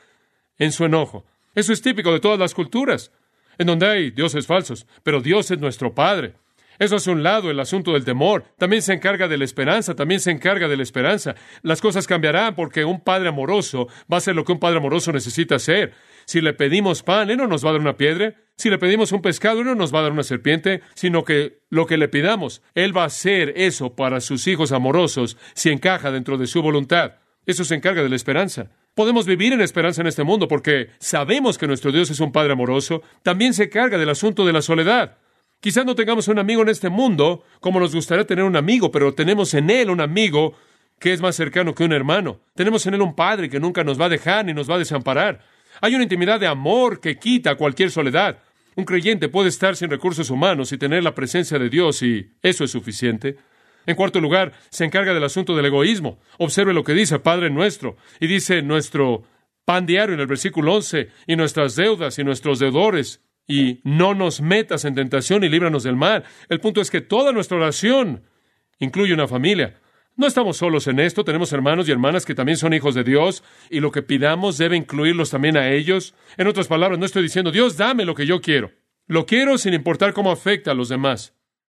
en 0.59 0.71
su 0.71 0.85
enojo. 0.85 1.25
Eso 1.55 1.73
es 1.73 1.81
típico 1.81 2.11
de 2.11 2.19
todas 2.19 2.39
las 2.39 2.53
culturas, 2.53 3.11
en 3.57 3.67
donde 3.67 3.87
hay 3.87 4.11
dioses 4.11 4.47
falsos, 4.47 4.87
pero 5.03 5.21
Dios 5.21 5.51
es 5.51 5.59
nuestro 5.59 5.93
Padre. 5.93 6.35
Eso 6.79 6.95
hace 6.95 7.11
un 7.11 7.23
lado 7.23 7.51
el 7.51 7.59
asunto 7.59 7.93
del 7.93 8.03
temor. 8.03 8.45
También 8.57 8.81
se 8.81 8.93
encarga 8.93 9.27
de 9.27 9.37
la 9.37 9.45
esperanza, 9.45 9.95
también 9.95 10.19
se 10.19 10.31
encarga 10.31 10.67
de 10.67 10.77
la 10.77 10.83
esperanza. 10.83 11.35
Las 11.61 11.81
cosas 11.81 12.07
cambiarán 12.07 12.55
porque 12.55 12.83
un 12.83 13.01
padre 13.01 13.29
amoroso 13.29 13.87
va 14.11 14.15
a 14.15 14.17
hacer 14.17 14.35
lo 14.35 14.43
que 14.43 14.53
un 14.53 14.59
padre 14.59 14.77
amoroso 14.77 15.11
necesita 15.11 15.55
hacer. 15.55 15.93
Si 16.25 16.41
le 16.41 16.53
pedimos 16.53 17.03
pan, 17.03 17.29
Él 17.29 17.37
no 17.37 17.47
nos 17.47 17.63
va 17.63 17.69
a 17.69 17.73
dar 17.73 17.81
una 17.81 17.97
piedra. 17.97 18.35
Si 18.55 18.69
le 18.69 18.79
pedimos 18.79 19.11
un 19.11 19.21
pescado, 19.21 19.59
Él 19.59 19.65
no 19.65 19.75
nos 19.75 19.93
va 19.93 19.99
a 19.99 20.03
dar 20.03 20.11
una 20.11 20.23
serpiente, 20.23 20.81
sino 20.95 21.23
que 21.23 21.59
lo 21.69 21.85
que 21.85 21.97
le 21.97 22.07
pidamos, 22.07 22.61
Él 22.75 22.95
va 22.95 23.03
a 23.03 23.07
hacer 23.07 23.53
eso 23.55 23.95
para 23.95 24.19
sus 24.19 24.47
hijos 24.47 24.71
amorosos 24.71 25.37
si 25.53 25.69
encaja 25.69 26.11
dentro 26.11 26.37
de 26.37 26.47
su 26.47 26.61
voluntad. 26.61 27.13
Eso 27.45 27.65
se 27.65 27.75
encarga 27.75 28.03
de 28.03 28.09
la 28.09 28.15
esperanza. 28.15 28.71
Podemos 28.95 29.25
vivir 29.25 29.53
en 29.53 29.61
esperanza 29.61 30.01
en 30.01 30.07
este 30.07 30.23
mundo 30.23 30.47
porque 30.47 30.91
sabemos 30.99 31.57
que 31.57 31.65
nuestro 31.65 31.91
Dios 31.91 32.11
es 32.11 32.19
un 32.19 32.31
Padre 32.31 32.53
amoroso. 32.53 33.01
También 33.23 33.55
se 33.55 33.67
carga 33.67 33.97
del 33.97 34.09
asunto 34.09 34.45
de 34.45 34.53
la 34.53 34.61
soledad. 34.61 35.17
Quizás 35.59 35.83
no 35.83 35.95
tengamos 35.95 36.27
un 36.27 36.37
amigo 36.37 36.61
en 36.61 36.69
este 36.69 36.89
mundo 36.89 37.43
como 37.59 37.79
nos 37.79 37.95
gustaría 37.95 38.27
tener 38.27 38.43
un 38.43 38.55
amigo, 38.55 38.91
pero 38.91 39.15
tenemos 39.15 39.53
en 39.55 39.71
Él 39.71 39.89
un 39.89 39.99
amigo 39.99 40.53
que 40.99 41.11
es 41.11 41.21
más 41.21 41.35
cercano 41.35 41.73
que 41.73 41.83
un 41.83 41.91
hermano. 41.91 42.41
Tenemos 42.53 42.85
en 42.85 42.93
Él 42.93 43.01
un 43.01 43.15
Padre 43.15 43.49
que 43.49 43.59
nunca 43.59 43.83
nos 43.83 43.99
va 43.99 44.05
a 44.05 44.09
dejar 44.09 44.45
ni 44.45 44.53
nos 44.53 44.69
va 44.69 44.75
a 44.75 44.79
desamparar. 44.79 45.41
Hay 45.81 45.95
una 45.95 46.03
intimidad 46.03 46.39
de 46.39 46.45
amor 46.45 46.99
que 46.99 47.17
quita 47.17 47.55
cualquier 47.55 47.89
soledad. 47.89 48.37
Un 48.75 48.85
creyente 48.85 49.27
puede 49.27 49.49
estar 49.49 49.75
sin 49.75 49.89
recursos 49.89 50.29
humanos 50.29 50.71
y 50.71 50.77
tener 50.77 51.03
la 51.03 51.15
presencia 51.15 51.57
de 51.57 51.69
Dios 51.69 52.03
y 52.03 52.29
eso 52.43 52.63
es 52.63 52.69
suficiente. 52.69 53.37
En 53.85 53.95
cuarto 53.95 54.19
lugar, 54.19 54.53
se 54.69 54.85
encarga 54.85 55.13
del 55.13 55.23
asunto 55.23 55.55
del 55.55 55.65
egoísmo. 55.65 56.19
Observe 56.37 56.73
lo 56.73 56.83
que 56.83 56.93
dice 56.93 57.19
Padre 57.19 57.49
nuestro 57.49 57.97
y 58.19 58.27
dice 58.27 58.61
nuestro 58.61 59.23
pan 59.65 59.85
diario 59.85 60.15
en 60.15 60.21
el 60.21 60.27
versículo 60.27 60.73
11 60.75 61.09
y 61.27 61.35
nuestras 61.35 61.75
deudas 61.75 62.19
y 62.19 62.23
nuestros 62.23 62.59
deudores 62.59 63.21
y 63.47 63.81
no 63.83 64.13
nos 64.13 64.41
metas 64.41 64.85
en 64.85 64.95
tentación 64.95 65.43
y 65.43 65.49
líbranos 65.49 65.83
del 65.83 65.95
mal. 65.95 66.23
El 66.49 66.59
punto 66.59 66.81
es 66.81 66.89
que 66.89 67.01
toda 67.01 67.31
nuestra 67.31 67.57
oración 67.57 68.23
incluye 68.79 69.13
una 69.13 69.27
familia. 69.27 69.79
No 70.15 70.27
estamos 70.27 70.57
solos 70.57 70.87
en 70.87 70.99
esto, 70.99 71.23
tenemos 71.23 71.51
hermanos 71.53 71.89
y 71.89 71.91
hermanas 71.91 72.25
que 72.25 72.35
también 72.35 72.57
son 72.57 72.73
hijos 72.73 72.93
de 72.93 73.03
Dios 73.03 73.43
y 73.69 73.79
lo 73.79 73.91
que 73.91 74.03
pidamos 74.03 74.59
debe 74.59 74.77
incluirlos 74.77 75.31
también 75.31 75.57
a 75.57 75.71
ellos. 75.71 76.13
En 76.37 76.47
otras 76.47 76.67
palabras, 76.67 76.99
no 76.99 77.05
estoy 77.05 77.23
diciendo, 77.23 77.51
Dios, 77.51 77.77
dame 77.77 78.05
lo 78.05 78.13
que 78.13 78.27
yo 78.27 78.39
quiero. 78.39 78.71
Lo 79.07 79.25
quiero 79.25 79.57
sin 79.57 79.73
importar 79.73 80.13
cómo 80.13 80.31
afecta 80.31 80.71
a 80.71 80.75
los 80.75 80.89
demás. 80.89 81.33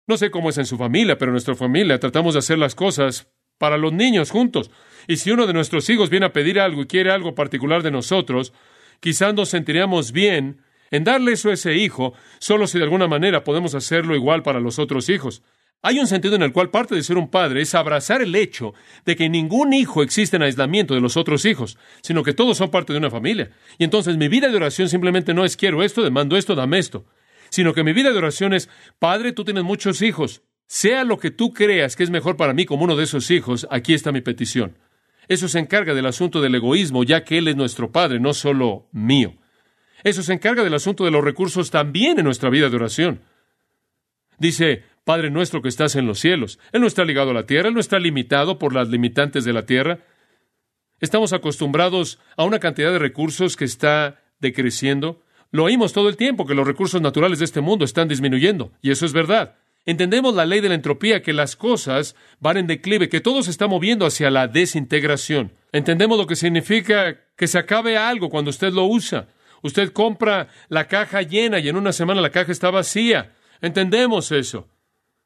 No 0.09 0.17
sé 0.17 0.31
cómo 0.31 0.49
es 0.49 0.57
en 0.57 0.65
su 0.65 0.79
familia, 0.79 1.19
pero 1.19 1.31
en 1.31 1.35
nuestra 1.35 1.55
familia 1.55 2.01
tratamos 2.01 2.33
de 2.33 2.39
hacer 2.39 2.59
las 2.59 2.75
cosas 2.75 3.29
para 3.59 3.77
los 3.77 3.93
niños 3.93 4.31
juntos. 4.31 4.71
Y 5.07 5.19
si 5.19 5.31
uno 5.31 5.47
de 5.47 5.53
nuestros 5.53 5.89
hijos 5.91 6.09
viene 6.09 6.25
a 6.25 6.33
pedir 6.33 6.59
algo 6.59 6.81
y 6.81 6.87
quiere 6.87 7.11
algo 7.11 7.35
particular 7.35 7.83
de 7.83 7.91
nosotros, 7.91 8.55
quizás 9.01 9.35
nos 9.35 9.51
sentiríamos 9.51 10.13
bien 10.13 10.63
en 10.91 11.05
darle 11.05 11.33
eso 11.33 11.51
a 11.51 11.53
ese 11.53 11.75
hijo, 11.75 12.15
solo 12.39 12.67
si 12.67 12.79
de 12.79 12.85
alguna 12.85 13.07
manera 13.07 13.45
podemos 13.45 13.75
hacerlo 13.75 14.17
igual 14.17 14.43
para 14.43 14.61
los 14.61 14.79
otros 14.79 15.11
hijos. 15.11 15.43
Hay 15.83 15.99
un 16.01 16.07
sentido 16.07 16.37
en 16.37 16.43
el 16.43 16.55
cual 16.55 16.71
parte 16.71 16.95
de 16.95 17.03
ser 17.03 17.19
un 17.19 17.31
padre 17.31 17.61
es 17.61 17.75
abrazar 17.75 18.23
el 18.23 18.35
hecho 18.35 18.73
de 19.05 19.15
que 19.15 19.29
ningún 19.29 19.75
hijo 19.75 20.03
existe 20.03 20.37
en 20.37 20.43
aislamiento 20.43 20.95
de 20.95 21.03
los 21.03 21.19
otros 21.19 21.45
hijos, 21.45 21.77
sino 22.03 22.23
que 22.23 22.33
todos 22.33 22.57
son 22.57 22.71
parte 22.71 22.95
de 22.95 22.99
una 22.99 23.11
familia. 23.11 23.51
Y 23.77 23.85
entonces 23.85 24.17
mi 24.17 24.29
vida 24.29 24.49
de 24.49 24.57
oración 24.57 24.89
simplemente 24.89 25.35
no 25.35 25.45
es 25.45 25.57
quiero 25.57 25.83
esto, 25.83 26.03
demando 26.03 26.39
esto, 26.39 26.55
dame 26.55 26.79
esto, 26.79 27.05
sino 27.51 27.75
que 27.75 27.85
mi 27.85 27.93
vida 27.93 28.13
de 28.13 28.19
oración 28.19 28.53
es, 28.53 28.69
Padre, 28.99 29.33
tú 29.33 29.45
tienes 29.45 29.65
muchos 29.65 30.03
hijos, 30.03 30.43
sea 30.67 31.05
lo 31.05 31.19
que 31.19 31.31
tú 31.31 31.53
creas 31.53 31.97
que 31.97 32.05
es 32.05 32.11
mejor 32.11 32.37
para 32.37 32.53
mí 32.53 32.67
como 32.67 32.85
uno 32.85 32.97
de 32.97 33.05
esos 33.05 33.31
hijos, 33.31 33.67
aquí 33.71 33.95
está 33.95 34.13
mi 34.13 34.21
petición. 34.21 34.77
Eso 35.29 35.49
se 35.49 35.59
encarga 35.59 35.95
del 35.95 36.07
asunto 36.07 36.41
del 36.41 36.55
egoísmo, 36.55 37.05
ya 37.05 37.25
que 37.25 37.39
Él 37.39 37.49
es 37.49 37.57
nuestro 37.57 37.93
Padre, 37.93 38.19
no 38.19 38.33
solo 38.33 38.89
mío. 38.93 39.35
Eso 40.05 40.23
se 40.23 40.33
encarga 40.33 40.65
del 40.65 40.75
asunto 40.75 41.05
de 41.05 41.11
los 41.11 41.25
recursos 41.25 41.71
también 41.71 42.19
en 42.19 42.25
nuestra 42.25 42.51
vida 42.51 42.71
de 42.71 42.77
oración. 42.77 43.21
Dice, 44.39 44.85
Padre 45.05 45.31
nuestro 45.31 45.63
que 45.63 45.69
estás 45.69 45.97
en 45.97 46.07
los 46.07 46.21
cielos. 46.21 46.59
Él 46.73 46.81
no 46.81 46.87
está 46.87 47.05
ligado 47.05 47.31
a 47.31 47.35
la 47.35 47.47
tierra, 47.47 47.69
Él 47.69 47.75
no 47.75 47.81
está 47.81 47.99
limitado 47.99 48.59
por 48.59 48.75
las 48.75 48.89
limitantes 48.89 49.45
de 49.45 49.53
la 49.53 49.67
tierra. 49.67 50.01
Estamos 51.01 51.33
acostumbrados 51.33 52.19
a 52.37 52.45
una 52.45 52.59
cantidad 52.59 52.93
de 52.93 52.99
recursos 52.99 53.57
que 53.57 53.65
está 53.65 54.23
decreciendo. 54.39 55.23
Lo 55.51 55.65
oímos 55.65 55.93
todo 55.93 56.09
el 56.09 56.17
tiempo 56.17 56.47
que 56.47 56.55
los 56.55 56.67
recursos 56.67 57.01
naturales 57.01 57.39
de 57.39 57.47
este 57.47 57.61
mundo 57.61 57.85
están 57.85 58.09
disminuyendo, 58.09 58.73
y 58.83 58.91
eso 58.91 59.07
es 59.07 59.13
verdad. 59.13 59.57
Entendemos 59.87 60.35
la 60.35 60.45
ley 60.45 60.61
de 60.61 60.69
la 60.69 60.75
entropía, 60.75 61.23
que 61.23 61.33
las 61.33 61.57
cosas 61.57 62.15
van 62.41 62.59
en 62.59 62.67
declive, 62.67 63.09
que 63.09 63.23
todo 63.23 63.43
se 63.43 63.51
está 63.51 63.67
moviendo 63.67 64.05
hacia 64.05 64.31
la 64.31 64.47
desintegración. 64.47 65.53
Entendemos 65.73 66.19
lo 66.19 66.27
que 66.27 66.37
significa 66.37 67.19
que 67.37 67.47
se 67.47 67.59
acabe 67.59 67.97
algo 67.97 68.29
cuando 68.29 68.51
usted 68.51 68.71
lo 68.73 68.85
usa. 68.85 69.29
Usted 69.63 69.93
compra 69.93 70.49
la 70.69 70.87
caja 70.87 71.23
llena 71.23 71.59
y 71.59 71.69
en 71.69 71.77
una 71.77 71.93
semana 71.93 72.21
la 72.21 72.31
caja 72.31 72.53
está 72.53 72.71
vacía. 72.71 73.33
Entendemos 73.63 74.31
eso. 74.31 74.69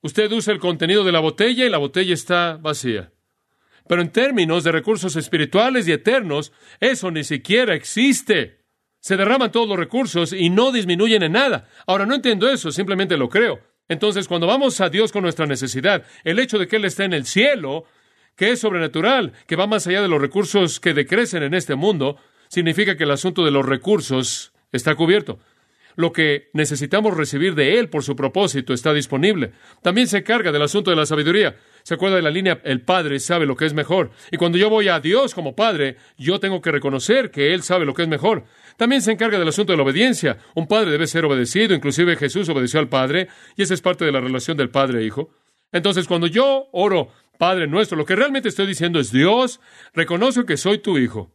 Usted 0.00 0.30
usa 0.30 0.52
el 0.52 0.60
contenido 0.60 1.02
de 1.02 1.12
la 1.12 1.20
botella 1.20 1.66
y 1.66 1.70
la 1.70 1.78
botella 1.78 2.14
está 2.14 2.56
vacía. 2.56 3.10
Pero 3.88 4.00
en 4.00 4.10
términos 4.10 4.62
de 4.62 4.72
recursos 4.72 5.16
espirituales 5.16 5.88
y 5.88 5.92
eternos, 5.92 6.52
eso 6.78 7.10
ni 7.10 7.24
siquiera 7.24 7.74
existe. 7.74 8.61
Se 9.02 9.16
derraman 9.16 9.50
todos 9.50 9.68
los 9.68 9.76
recursos 9.76 10.32
y 10.32 10.48
no 10.48 10.70
disminuyen 10.70 11.24
en 11.24 11.32
nada. 11.32 11.68
Ahora, 11.88 12.06
no 12.06 12.14
entiendo 12.14 12.48
eso, 12.48 12.70
simplemente 12.70 13.16
lo 13.16 13.28
creo. 13.28 13.58
Entonces, 13.88 14.28
cuando 14.28 14.46
vamos 14.46 14.80
a 14.80 14.90
Dios 14.90 15.10
con 15.10 15.24
nuestra 15.24 15.44
necesidad, 15.44 16.04
el 16.22 16.38
hecho 16.38 16.56
de 16.56 16.68
que 16.68 16.76
Él 16.76 16.84
está 16.84 17.04
en 17.04 17.12
el 17.12 17.26
cielo, 17.26 17.84
que 18.36 18.52
es 18.52 18.60
sobrenatural, 18.60 19.32
que 19.48 19.56
va 19.56 19.66
más 19.66 19.88
allá 19.88 20.02
de 20.02 20.08
los 20.08 20.20
recursos 20.20 20.78
que 20.78 20.94
decrecen 20.94 21.42
en 21.42 21.52
este 21.52 21.74
mundo, 21.74 22.16
significa 22.46 22.96
que 22.96 23.02
el 23.02 23.10
asunto 23.10 23.44
de 23.44 23.50
los 23.50 23.66
recursos 23.66 24.52
está 24.70 24.94
cubierto. 24.94 25.40
Lo 25.96 26.12
que 26.12 26.48
necesitamos 26.52 27.16
recibir 27.16 27.54
de 27.54 27.78
Él 27.80 27.88
por 27.88 28.04
su 28.04 28.14
propósito 28.14 28.72
está 28.72 28.94
disponible. 28.94 29.52
También 29.82 30.06
se 30.06 30.22
carga 30.22 30.52
del 30.52 30.62
asunto 30.62 30.90
de 30.90 30.96
la 30.96 31.06
sabiduría. 31.06 31.56
¿Se 31.82 31.94
acuerda 31.94 32.16
de 32.16 32.22
la 32.22 32.30
línea? 32.30 32.60
El 32.64 32.82
Padre 32.82 33.18
sabe 33.18 33.46
lo 33.46 33.56
que 33.56 33.66
es 33.66 33.74
mejor. 33.74 34.10
Y 34.30 34.36
cuando 34.36 34.58
yo 34.58 34.70
voy 34.70 34.88
a 34.88 35.00
Dios 35.00 35.34
como 35.34 35.56
Padre, 35.56 35.96
yo 36.16 36.40
tengo 36.40 36.62
que 36.62 36.70
reconocer 36.70 37.30
que 37.30 37.52
Él 37.52 37.62
sabe 37.62 37.84
lo 37.84 37.94
que 37.94 38.02
es 38.02 38.08
mejor. 38.08 38.44
También 38.76 39.02
se 39.02 39.12
encarga 39.12 39.38
del 39.38 39.48
asunto 39.48 39.72
de 39.72 39.76
la 39.76 39.82
obediencia. 39.82 40.38
Un 40.54 40.66
Padre 40.66 40.90
debe 40.90 41.06
ser 41.06 41.24
obedecido. 41.24 41.74
Inclusive 41.74 42.16
Jesús 42.16 42.48
obedeció 42.48 42.80
al 42.80 42.88
Padre. 42.88 43.28
Y 43.56 43.62
esa 43.62 43.74
es 43.74 43.80
parte 43.80 44.04
de 44.04 44.12
la 44.12 44.20
relación 44.20 44.56
del 44.56 44.70
Padre 44.70 45.00
e 45.00 45.04
Hijo. 45.04 45.30
Entonces, 45.72 46.06
cuando 46.06 46.26
yo 46.26 46.68
oro, 46.72 47.08
Padre 47.38 47.66
nuestro, 47.66 47.96
lo 47.96 48.04
que 48.04 48.16
realmente 48.16 48.48
estoy 48.48 48.66
diciendo 48.66 49.00
es, 49.00 49.10
Dios, 49.10 49.60
reconozco 49.94 50.44
que 50.44 50.56
soy 50.56 50.78
tu 50.78 50.98
Hijo. 50.98 51.32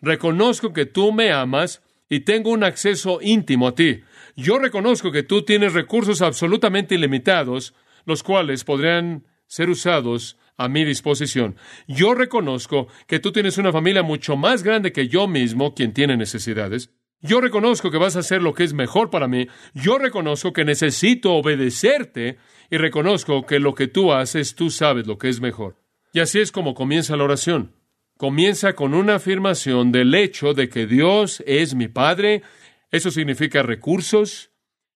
Reconozco 0.00 0.72
que 0.72 0.86
tú 0.86 1.12
me 1.12 1.32
amas 1.32 1.82
y 2.08 2.20
tengo 2.20 2.50
un 2.50 2.64
acceso 2.64 3.18
íntimo 3.20 3.68
a 3.68 3.74
ti. 3.74 4.02
Yo 4.36 4.58
reconozco 4.58 5.12
que 5.12 5.22
tú 5.22 5.44
tienes 5.44 5.74
recursos 5.74 6.22
absolutamente 6.22 6.94
ilimitados, 6.94 7.74
los 8.04 8.22
cuales 8.22 8.64
podrían 8.64 9.26
ser 9.46 9.70
usados 9.70 10.38
a 10.58 10.68
mi 10.68 10.84
disposición. 10.84 11.56
Yo 11.86 12.14
reconozco 12.14 12.88
que 13.06 13.18
tú 13.18 13.32
tienes 13.32 13.56
una 13.56 13.72
familia 13.72 14.02
mucho 14.02 14.36
más 14.36 14.62
grande 14.62 14.92
que 14.92 15.08
yo 15.08 15.26
mismo, 15.26 15.74
quien 15.74 15.94
tiene 15.94 16.18
necesidades. 16.18 16.90
Yo 17.22 17.40
reconozco 17.40 17.90
que 17.90 17.96
vas 17.96 18.16
a 18.16 18.20
hacer 18.20 18.42
lo 18.42 18.52
que 18.52 18.64
es 18.64 18.74
mejor 18.74 19.08
para 19.08 19.26
mí. 19.26 19.48
Yo 19.72 19.96
reconozco 19.96 20.52
que 20.52 20.66
necesito 20.66 21.32
obedecerte 21.32 22.36
y 22.70 22.76
reconozco 22.76 23.46
que 23.46 23.58
lo 23.58 23.74
que 23.74 23.88
tú 23.88 24.12
haces, 24.12 24.54
tú 24.54 24.68
sabes 24.68 25.06
lo 25.06 25.16
que 25.16 25.30
es 25.30 25.40
mejor. 25.40 25.76
Y 26.12 26.20
así 26.20 26.40
es 26.40 26.52
como 26.52 26.74
comienza 26.74 27.16
la 27.16 27.24
oración 27.24 27.78
comienza 28.18 28.74
con 28.74 28.94
una 28.94 29.14
afirmación 29.14 29.92
del 29.92 30.12
hecho 30.14 30.52
de 30.52 30.68
que 30.68 30.86
Dios 30.86 31.42
es 31.46 31.74
mi 31.74 31.86
Padre. 31.88 32.42
Eso 32.90 33.10
significa 33.10 33.62
recursos. 33.62 34.50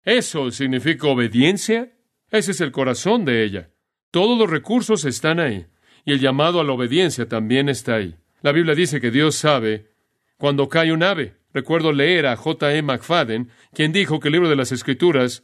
Eso 0.05 0.51
significa 0.53 1.09
obediencia. 1.09 1.93
Ese 2.31 2.53
es 2.53 2.61
el 2.61 2.71
corazón 2.71 3.25
de 3.25 3.45
ella. 3.45 3.71
Todos 4.11 4.39
los 4.39 4.49
recursos 4.49 5.05
están 5.05 5.41
ahí. 5.41 5.67
Y 6.05 6.13
el 6.13 6.21
llamado 6.21 6.61
a 6.61 6.65
la 6.65 6.73
obediencia 6.73 7.29
también 7.29 7.69
está 7.69 7.97
ahí. 7.97 8.17
La 8.41 8.53
Biblia 8.53 8.75
dice 8.75 9.01
que 9.01 9.11
Dios 9.11 9.35
sabe 9.35 9.89
cuando 10.39 10.69
cae 10.69 10.93
un 10.93 11.03
ave. 11.03 11.35
Recuerdo 11.53 11.93
leer 11.93 12.27
a 12.27 12.37
J. 12.37 12.75
E. 12.75 12.83
McFadden, 12.83 13.51
quien 13.75 13.93
dijo 13.93 14.21
que 14.21 14.29
el 14.29 14.33
libro 14.33 14.49
de 14.49 14.57
las 14.57 14.73
Escrituras, 14.73 15.43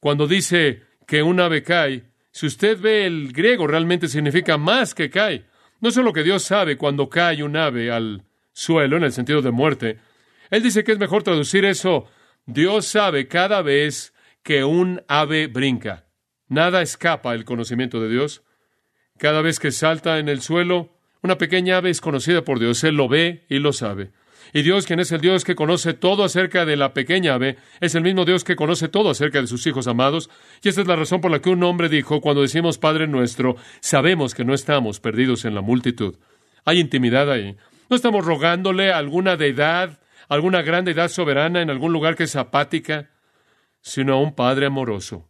cuando 0.00 0.26
dice 0.26 0.82
que 1.06 1.22
un 1.22 1.40
ave 1.40 1.62
cae, 1.62 2.04
si 2.30 2.46
usted 2.46 2.78
ve 2.80 3.06
el 3.06 3.32
griego, 3.32 3.66
realmente 3.66 4.08
significa 4.08 4.58
más 4.58 4.94
que 4.94 5.08
cae. 5.08 5.46
No 5.80 5.90
solo 5.90 6.12
que 6.12 6.22
Dios 6.22 6.42
sabe 6.42 6.76
cuando 6.76 7.08
cae 7.08 7.42
un 7.42 7.56
ave 7.56 7.90
al 7.90 8.24
suelo, 8.52 8.96
en 8.96 9.04
el 9.04 9.12
sentido 9.12 9.42
de 9.42 9.50
muerte. 9.50 9.98
Él 10.50 10.62
dice 10.62 10.84
que 10.84 10.92
es 10.92 10.98
mejor 10.98 11.22
traducir 11.22 11.64
eso. 11.64 12.06
Dios 12.44 12.86
sabe 12.86 13.26
cada 13.28 13.62
vez 13.62 14.14
que 14.42 14.64
un 14.64 15.02
ave 15.08 15.46
brinca. 15.48 16.05
Nada 16.48 16.82
escapa 16.82 17.34
el 17.34 17.44
conocimiento 17.44 18.00
de 18.00 18.08
Dios. 18.08 18.42
Cada 19.18 19.42
vez 19.42 19.58
que 19.58 19.72
salta 19.72 20.18
en 20.18 20.28
el 20.28 20.40
suelo, 20.42 20.90
una 21.22 21.38
pequeña 21.38 21.78
ave 21.78 21.90
es 21.90 22.00
conocida 22.00 22.42
por 22.42 22.60
Dios. 22.60 22.84
Él 22.84 22.96
lo 22.96 23.08
ve 23.08 23.44
y 23.48 23.58
lo 23.58 23.72
sabe. 23.72 24.12
Y 24.52 24.62
Dios, 24.62 24.86
quien 24.86 25.00
es 25.00 25.10
el 25.10 25.20
Dios 25.20 25.44
que 25.44 25.56
conoce 25.56 25.92
todo 25.92 26.22
acerca 26.22 26.64
de 26.64 26.76
la 26.76 26.94
pequeña 26.94 27.34
ave, 27.34 27.56
es 27.80 27.94
el 27.94 28.02
mismo 28.02 28.24
Dios 28.24 28.44
que 28.44 28.54
conoce 28.54 28.88
todo 28.88 29.10
acerca 29.10 29.40
de 29.40 29.48
sus 29.48 29.66
hijos 29.66 29.88
amados. 29.88 30.30
Y 30.62 30.68
esta 30.68 30.82
es 30.82 30.86
la 30.86 30.96
razón 30.96 31.20
por 31.20 31.30
la 31.30 31.40
que 31.40 31.50
un 31.50 31.62
hombre 31.64 31.88
dijo, 31.88 32.20
cuando 32.20 32.42
decimos 32.42 32.78
Padre 32.78 33.08
nuestro, 33.08 33.56
sabemos 33.80 34.34
que 34.34 34.44
no 34.44 34.54
estamos 34.54 35.00
perdidos 35.00 35.44
en 35.44 35.54
la 35.54 35.62
multitud. 35.62 36.16
Hay 36.64 36.78
intimidad 36.78 37.30
ahí. 37.30 37.56
No 37.90 37.96
estamos 37.96 38.24
rogándole 38.24 38.92
a 38.92 38.98
alguna 38.98 39.36
deidad, 39.36 40.00
alguna 40.28 40.62
gran 40.62 40.84
deidad 40.84 41.08
soberana 41.08 41.60
en 41.60 41.70
algún 41.70 41.92
lugar 41.92 42.16
que 42.16 42.24
es 42.24 42.36
apática, 42.36 43.10
sino 43.80 44.14
a 44.14 44.20
un 44.20 44.34
Padre 44.34 44.66
amoroso. 44.66 45.28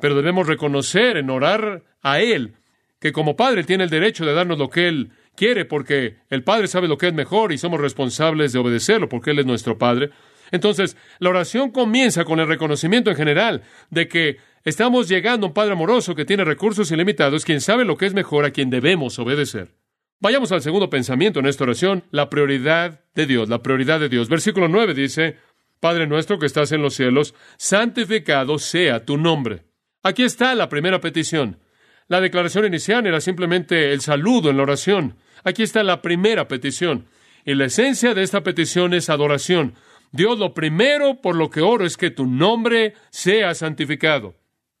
Pero 0.00 0.14
debemos 0.14 0.46
reconocer 0.46 1.16
en 1.16 1.30
orar 1.30 1.84
a 2.02 2.20
Él 2.20 2.54
que 3.00 3.12
como 3.12 3.36
Padre 3.36 3.64
tiene 3.64 3.84
el 3.84 3.90
derecho 3.90 4.24
de 4.24 4.34
darnos 4.34 4.58
lo 4.58 4.68
que 4.68 4.88
Él 4.88 5.10
quiere 5.36 5.64
porque 5.64 6.16
el 6.30 6.42
Padre 6.42 6.66
sabe 6.66 6.88
lo 6.88 6.98
que 6.98 7.08
es 7.08 7.14
mejor 7.14 7.52
y 7.52 7.58
somos 7.58 7.80
responsables 7.80 8.52
de 8.52 8.58
obedecerlo 8.58 9.08
porque 9.08 9.30
Él 9.30 9.38
es 9.38 9.46
nuestro 9.46 9.78
Padre. 9.78 10.10
Entonces, 10.50 10.96
la 11.18 11.30
oración 11.30 11.70
comienza 11.70 12.24
con 12.24 12.40
el 12.40 12.48
reconocimiento 12.48 13.10
en 13.10 13.16
general 13.16 13.62
de 13.90 14.08
que 14.08 14.38
estamos 14.64 15.08
llegando 15.08 15.46
a 15.46 15.48
un 15.48 15.54
Padre 15.54 15.72
amoroso 15.72 16.14
que 16.14 16.24
tiene 16.24 16.44
recursos 16.44 16.90
ilimitados, 16.90 17.44
quien 17.44 17.60
sabe 17.60 17.84
lo 17.84 17.96
que 17.96 18.06
es 18.06 18.14
mejor, 18.14 18.44
a 18.44 18.50
quien 18.50 18.70
debemos 18.70 19.18
obedecer. 19.18 19.74
Vayamos 20.20 20.50
al 20.50 20.62
segundo 20.62 20.90
pensamiento 20.90 21.38
en 21.38 21.46
esta 21.46 21.64
oración, 21.64 22.02
la 22.10 22.28
prioridad 22.28 23.04
de 23.14 23.26
Dios, 23.26 23.48
la 23.48 23.62
prioridad 23.62 24.00
de 24.00 24.08
Dios. 24.08 24.28
Versículo 24.28 24.66
9 24.66 24.94
dice, 24.94 25.36
Padre 25.78 26.08
nuestro 26.08 26.40
que 26.40 26.46
estás 26.46 26.72
en 26.72 26.82
los 26.82 26.94
cielos, 26.94 27.34
santificado 27.56 28.58
sea 28.58 29.04
tu 29.04 29.16
nombre. 29.16 29.67
Aquí 30.08 30.22
está 30.22 30.54
la 30.54 30.70
primera 30.70 31.02
petición. 31.02 31.58
La 32.06 32.22
declaración 32.22 32.64
inicial 32.64 33.06
era 33.06 33.20
simplemente 33.20 33.92
el 33.92 34.00
saludo 34.00 34.48
en 34.48 34.56
la 34.56 34.62
oración. 34.62 35.16
Aquí 35.44 35.62
está 35.62 35.82
la 35.82 36.00
primera 36.00 36.48
petición. 36.48 37.04
Y 37.44 37.54
la 37.54 37.66
esencia 37.66 38.14
de 38.14 38.22
esta 38.22 38.42
petición 38.42 38.94
es 38.94 39.10
adoración. 39.10 39.74
Dios, 40.10 40.38
lo 40.38 40.54
primero 40.54 41.20
por 41.20 41.36
lo 41.36 41.50
que 41.50 41.60
oro 41.60 41.84
es 41.84 41.98
que 41.98 42.10
tu 42.10 42.24
nombre 42.24 42.94
sea 43.10 43.54
santificado. 43.54 44.34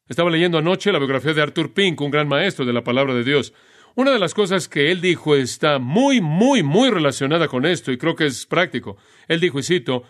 Estaba 0.08 0.30
leyendo 0.30 0.56
anoche 0.56 0.92
la 0.92 0.98
biografía 0.98 1.34
de 1.34 1.42
Arthur 1.42 1.74
Pink, 1.74 2.00
un 2.00 2.10
gran 2.10 2.26
maestro 2.26 2.64
de 2.64 2.72
la 2.72 2.82
palabra 2.82 3.12
de 3.12 3.22
Dios. 3.22 3.52
Una 3.96 4.12
de 4.12 4.18
las 4.18 4.32
cosas 4.32 4.66
que 4.66 4.90
él 4.90 5.02
dijo 5.02 5.36
está 5.36 5.78
muy, 5.78 6.22
muy, 6.22 6.62
muy 6.62 6.88
relacionada 6.88 7.48
con 7.48 7.66
esto 7.66 7.92
y 7.92 7.98
creo 7.98 8.16
que 8.16 8.24
es 8.24 8.46
práctico. 8.46 8.96
Él 9.26 9.40
dijo, 9.40 9.58
y 9.58 9.62
cito, 9.62 10.04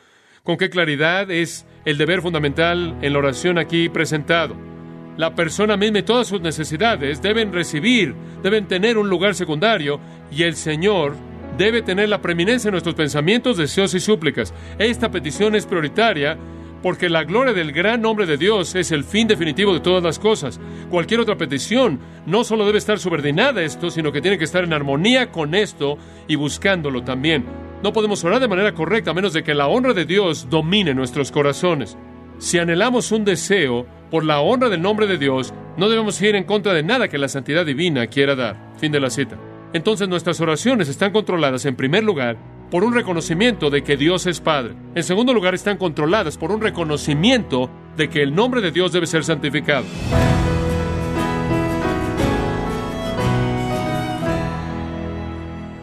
con 0.45 0.57
qué 0.57 0.71
claridad 0.71 1.29
es 1.29 1.67
el 1.85 1.99
deber 1.99 2.23
fundamental 2.23 2.97
en 3.03 3.13
la 3.13 3.19
oración 3.19 3.59
aquí 3.59 3.89
presentado. 3.89 4.78
La 5.19 5.35
persona 5.35 5.77
misma 5.77 5.99
y 5.99 6.03
todas 6.05 6.29
sus 6.29 6.41
necesidades 6.41 7.21
deben 7.21 7.53
recibir, 7.53 8.15
deben 8.41 8.69
tener 8.69 8.97
un 8.97 9.11
lugar 9.11 9.35
secundario 9.35 9.99
y 10.31 10.45
el 10.45 10.55
Señor 10.55 11.17
debe 11.59 11.83
tener 11.83 12.09
la 12.09 12.23
preeminencia 12.23 12.69
en 12.69 12.73
nuestros 12.75 12.95
pensamientos, 12.95 13.57
deseos 13.57 13.93
y 13.95 14.01
súplicas. 14.01 14.55
Esta 14.79 15.11
petición 15.11 15.57
es 15.57 15.67
prioritaria 15.67 16.39
porque 16.85 17.09
la 17.09 17.25
gloria 17.25 17.53
del 17.53 17.73
gran 17.73 18.01
nombre 18.01 18.27
de 18.27 18.37
Dios 18.37 18.77
es 18.77 18.93
el 18.93 19.03
fin 19.03 19.27
definitivo 19.27 19.75
de 19.75 19.81
todas 19.81 20.05
las 20.05 20.21
cosas. 20.21 20.61
Cualquier 20.89 21.19
otra 21.19 21.37
petición 21.37 21.99
no 22.25 22.45
solo 22.45 22.65
debe 22.65 22.79
estar 22.79 23.01
subordinada 23.01 23.61
a 23.61 23.65
esto, 23.65 23.91
sino 23.91 24.13
que 24.13 24.21
tiene 24.21 24.39
que 24.39 24.45
estar 24.45 24.63
en 24.63 24.73
armonía 24.73 25.33
con 25.33 25.57
esto 25.57 25.99
y 26.29 26.37
buscándolo 26.37 27.03
también. 27.03 27.45
No 27.83 27.93
podemos 27.93 28.23
orar 28.23 28.39
de 28.39 28.47
manera 28.47 28.73
correcta 28.73 29.11
a 29.11 29.15
menos 29.15 29.33
de 29.33 29.43
que 29.43 29.55
la 29.55 29.67
honra 29.67 29.95
de 29.95 30.05
Dios 30.05 30.49
domine 30.49 30.95
nuestros 30.95 31.33
corazones. 31.33 31.99
Si 32.39 32.59
anhelamos 32.59 33.11
un 33.11 33.25
deseo 33.25 33.85
por 34.11 34.25
la 34.25 34.41
honra 34.41 34.69
del 34.69 34.81
nombre 34.81 35.09
de 35.09 35.19
Dios, 35.19 35.53
no 35.77 35.89
debemos 35.89 36.23
ir 36.23 36.37
en 36.37 36.45
contra 36.45 36.73
de 36.73 36.85
nada 36.85 37.09
que 37.09 37.19
la 37.19 37.29
santidad 37.29 37.67
divina 37.67 38.07
quiera 38.07 38.37
dar. 38.37 38.75
Fin 38.79 38.93
de 38.93 39.01
la 39.01 39.11
cita. 39.11 39.37
Entonces 39.73 40.09
nuestras 40.09 40.41
oraciones 40.41 40.89
están 40.89 41.13
controladas 41.13 41.65
en 41.67 41.75
primer 41.75 42.05
lugar 42.05 42.39
por 42.71 42.85
un 42.85 42.95
reconocimiento 42.95 43.71
de 43.71 43.83
que 43.83 43.97
Dios 43.97 44.27
es 44.27 44.41
Padre. 44.41 44.75
En 44.95 45.03
segundo 45.03 45.35
lugar, 45.35 45.55
están 45.55 45.79
controladas 45.79 46.39
por 46.39 46.53
un 46.53 46.61
reconocimiento 46.61 47.71
de 47.97 48.09
que 48.09 48.23
el 48.23 48.35
nombre 48.35 48.61
de 48.61 48.71
Dios 48.71 48.93
debe 48.93 49.07
ser 49.07 49.25
santificado. 49.25 49.85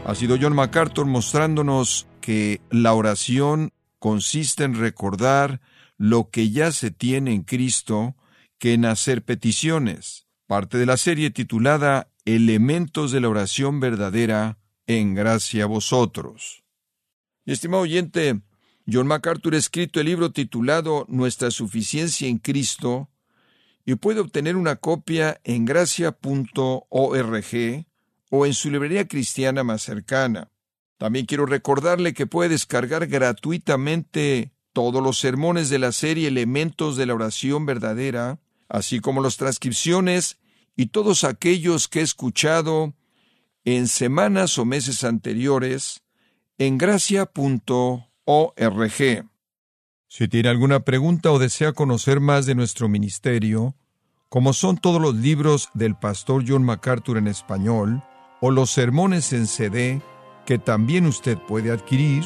Ha 0.06 0.15
sido 0.15 0.38
John 0.39 0.56
MacArthur 0.56 1.06
mostrándonos 1.06 2.08
que 2.22 2.62
la 2.70 2.94
oración 2.94 3.72
consiste 4.00 4.63
en 4.63 4.76
recordar 4.76 5.60
lo 5.98 6.30
que 6.30 6.50
ya 6.50 6.72
se 6.72 6.92
tiene 6.92 7.34
en 7.34 7.44
Cristo 7.44 8.16
que 8.58 8.74
en 8.74 8.86
hacer 8.86 9.24
peticiones. 9.24 10.28
Parte 10.48 10.78
de 10.78 10.86
la 10.86 10.98
serie 10.98 11.32
titulada 11.32 12.12
Elementos 12.26 13.12
de 13.12 13.22
la 13.22 13.30
oración 13.30 13.80
verdadera 13.80 14.58
en 14.88 15.14
gracia 15.14 15.66
a 15.66 15.68
vosotros. 15.68 16.64
Y 17.46 17.52
estimado 17.52 17.84
oyente, 17.84 18.42
John 18.92 19.08
MacArthur 19.08 19.54
ha 19.56 19.58
escrito 19.58 20.00
el 20.00 20.08
libro 20.08 20.32
titulado 20.32 21.06
Nuestra 21.08 21.52
suficiencia 21.52 22.28
en 22.28 22.40
Cristo 22.40 23.10
y 23.86 23.96
puede 23.96 24.20
obtener 24.20 24.56
una 24.56 24.78
copia 24.78 25.40
en 25.44 25.66
gracia.org 25.66 26.16
o 28.32 28.46
en 28.46 28.54
su 28.54 28.72
librería 28.72 29.08
cristiana 29.08 29.64
más 29.64 29.84
cercana. 29.84 30.52
También 30.98 31.26
quiero 31.26 31.46
recordarle 31.46 32.14
que 32.14 32.26
puede 32.26 32.50
descargar 32.50 33.06
gratuitamente 33.06 34.55
todos 34.76 35.02
los 35.02 35.18
sermones 35.18 35.70
de 35.70 35.80
la 35.80 35.94
serie 35.94 36.28
Elementos 36.28 36.98
de 36.98 37.06
la 37.06 37.14
Oración 37.14 37.66
Verdadera, 37.66 38.40
así 38.68 39.00
como 39.00 39.22
las 39.22 39.38
transcripciones 39.38 40.38
y 40.76 40.88
todos 40.88 41.24
aquellos 41.24 41.88
que 41.88 42.02
he 42.02 42.04
escuchado 42.04 42.94
en 43.64 43.88
semanas 43.88 44.60
o 44.60 44.66
meses 44.66 45.06
anteriores 45.06 46.04
en 46.58 46.78
gracia.org. 46.78 48.04
Si 50.10 50.28
tiene 50.28 50.50
alguna 50.50 50.82
pregunta 50.82 51.32
o 51.32 51.40
desea 51.40 51.72
conocer 51.72 52.20
más 52.20 52.46
de 52.46 52.56
nuestro 52.56 52.90
ministerio, 52.90 53.76
como 54.28 54.52
son 54.52 54.78
todos 54.78 55.02
los 55.02 55.16
libros 55.16 55.70
del 55.74 55.96
pastor 55.96 56.44
John 56.46 56.64
MacArthur 56.64 57.18
en 57.18 57.28
español, 57.28 58.04
o 58.42 58.52
los 58.52 58.72
sermones 58.72 59.32
en 59.32 59.48
CD, 59.48 60.02
que 60.46 60.58
también 60.58 61.06
usted 61.06 61.38
puede 61.38 61.72
adquirir, 61.72 62.26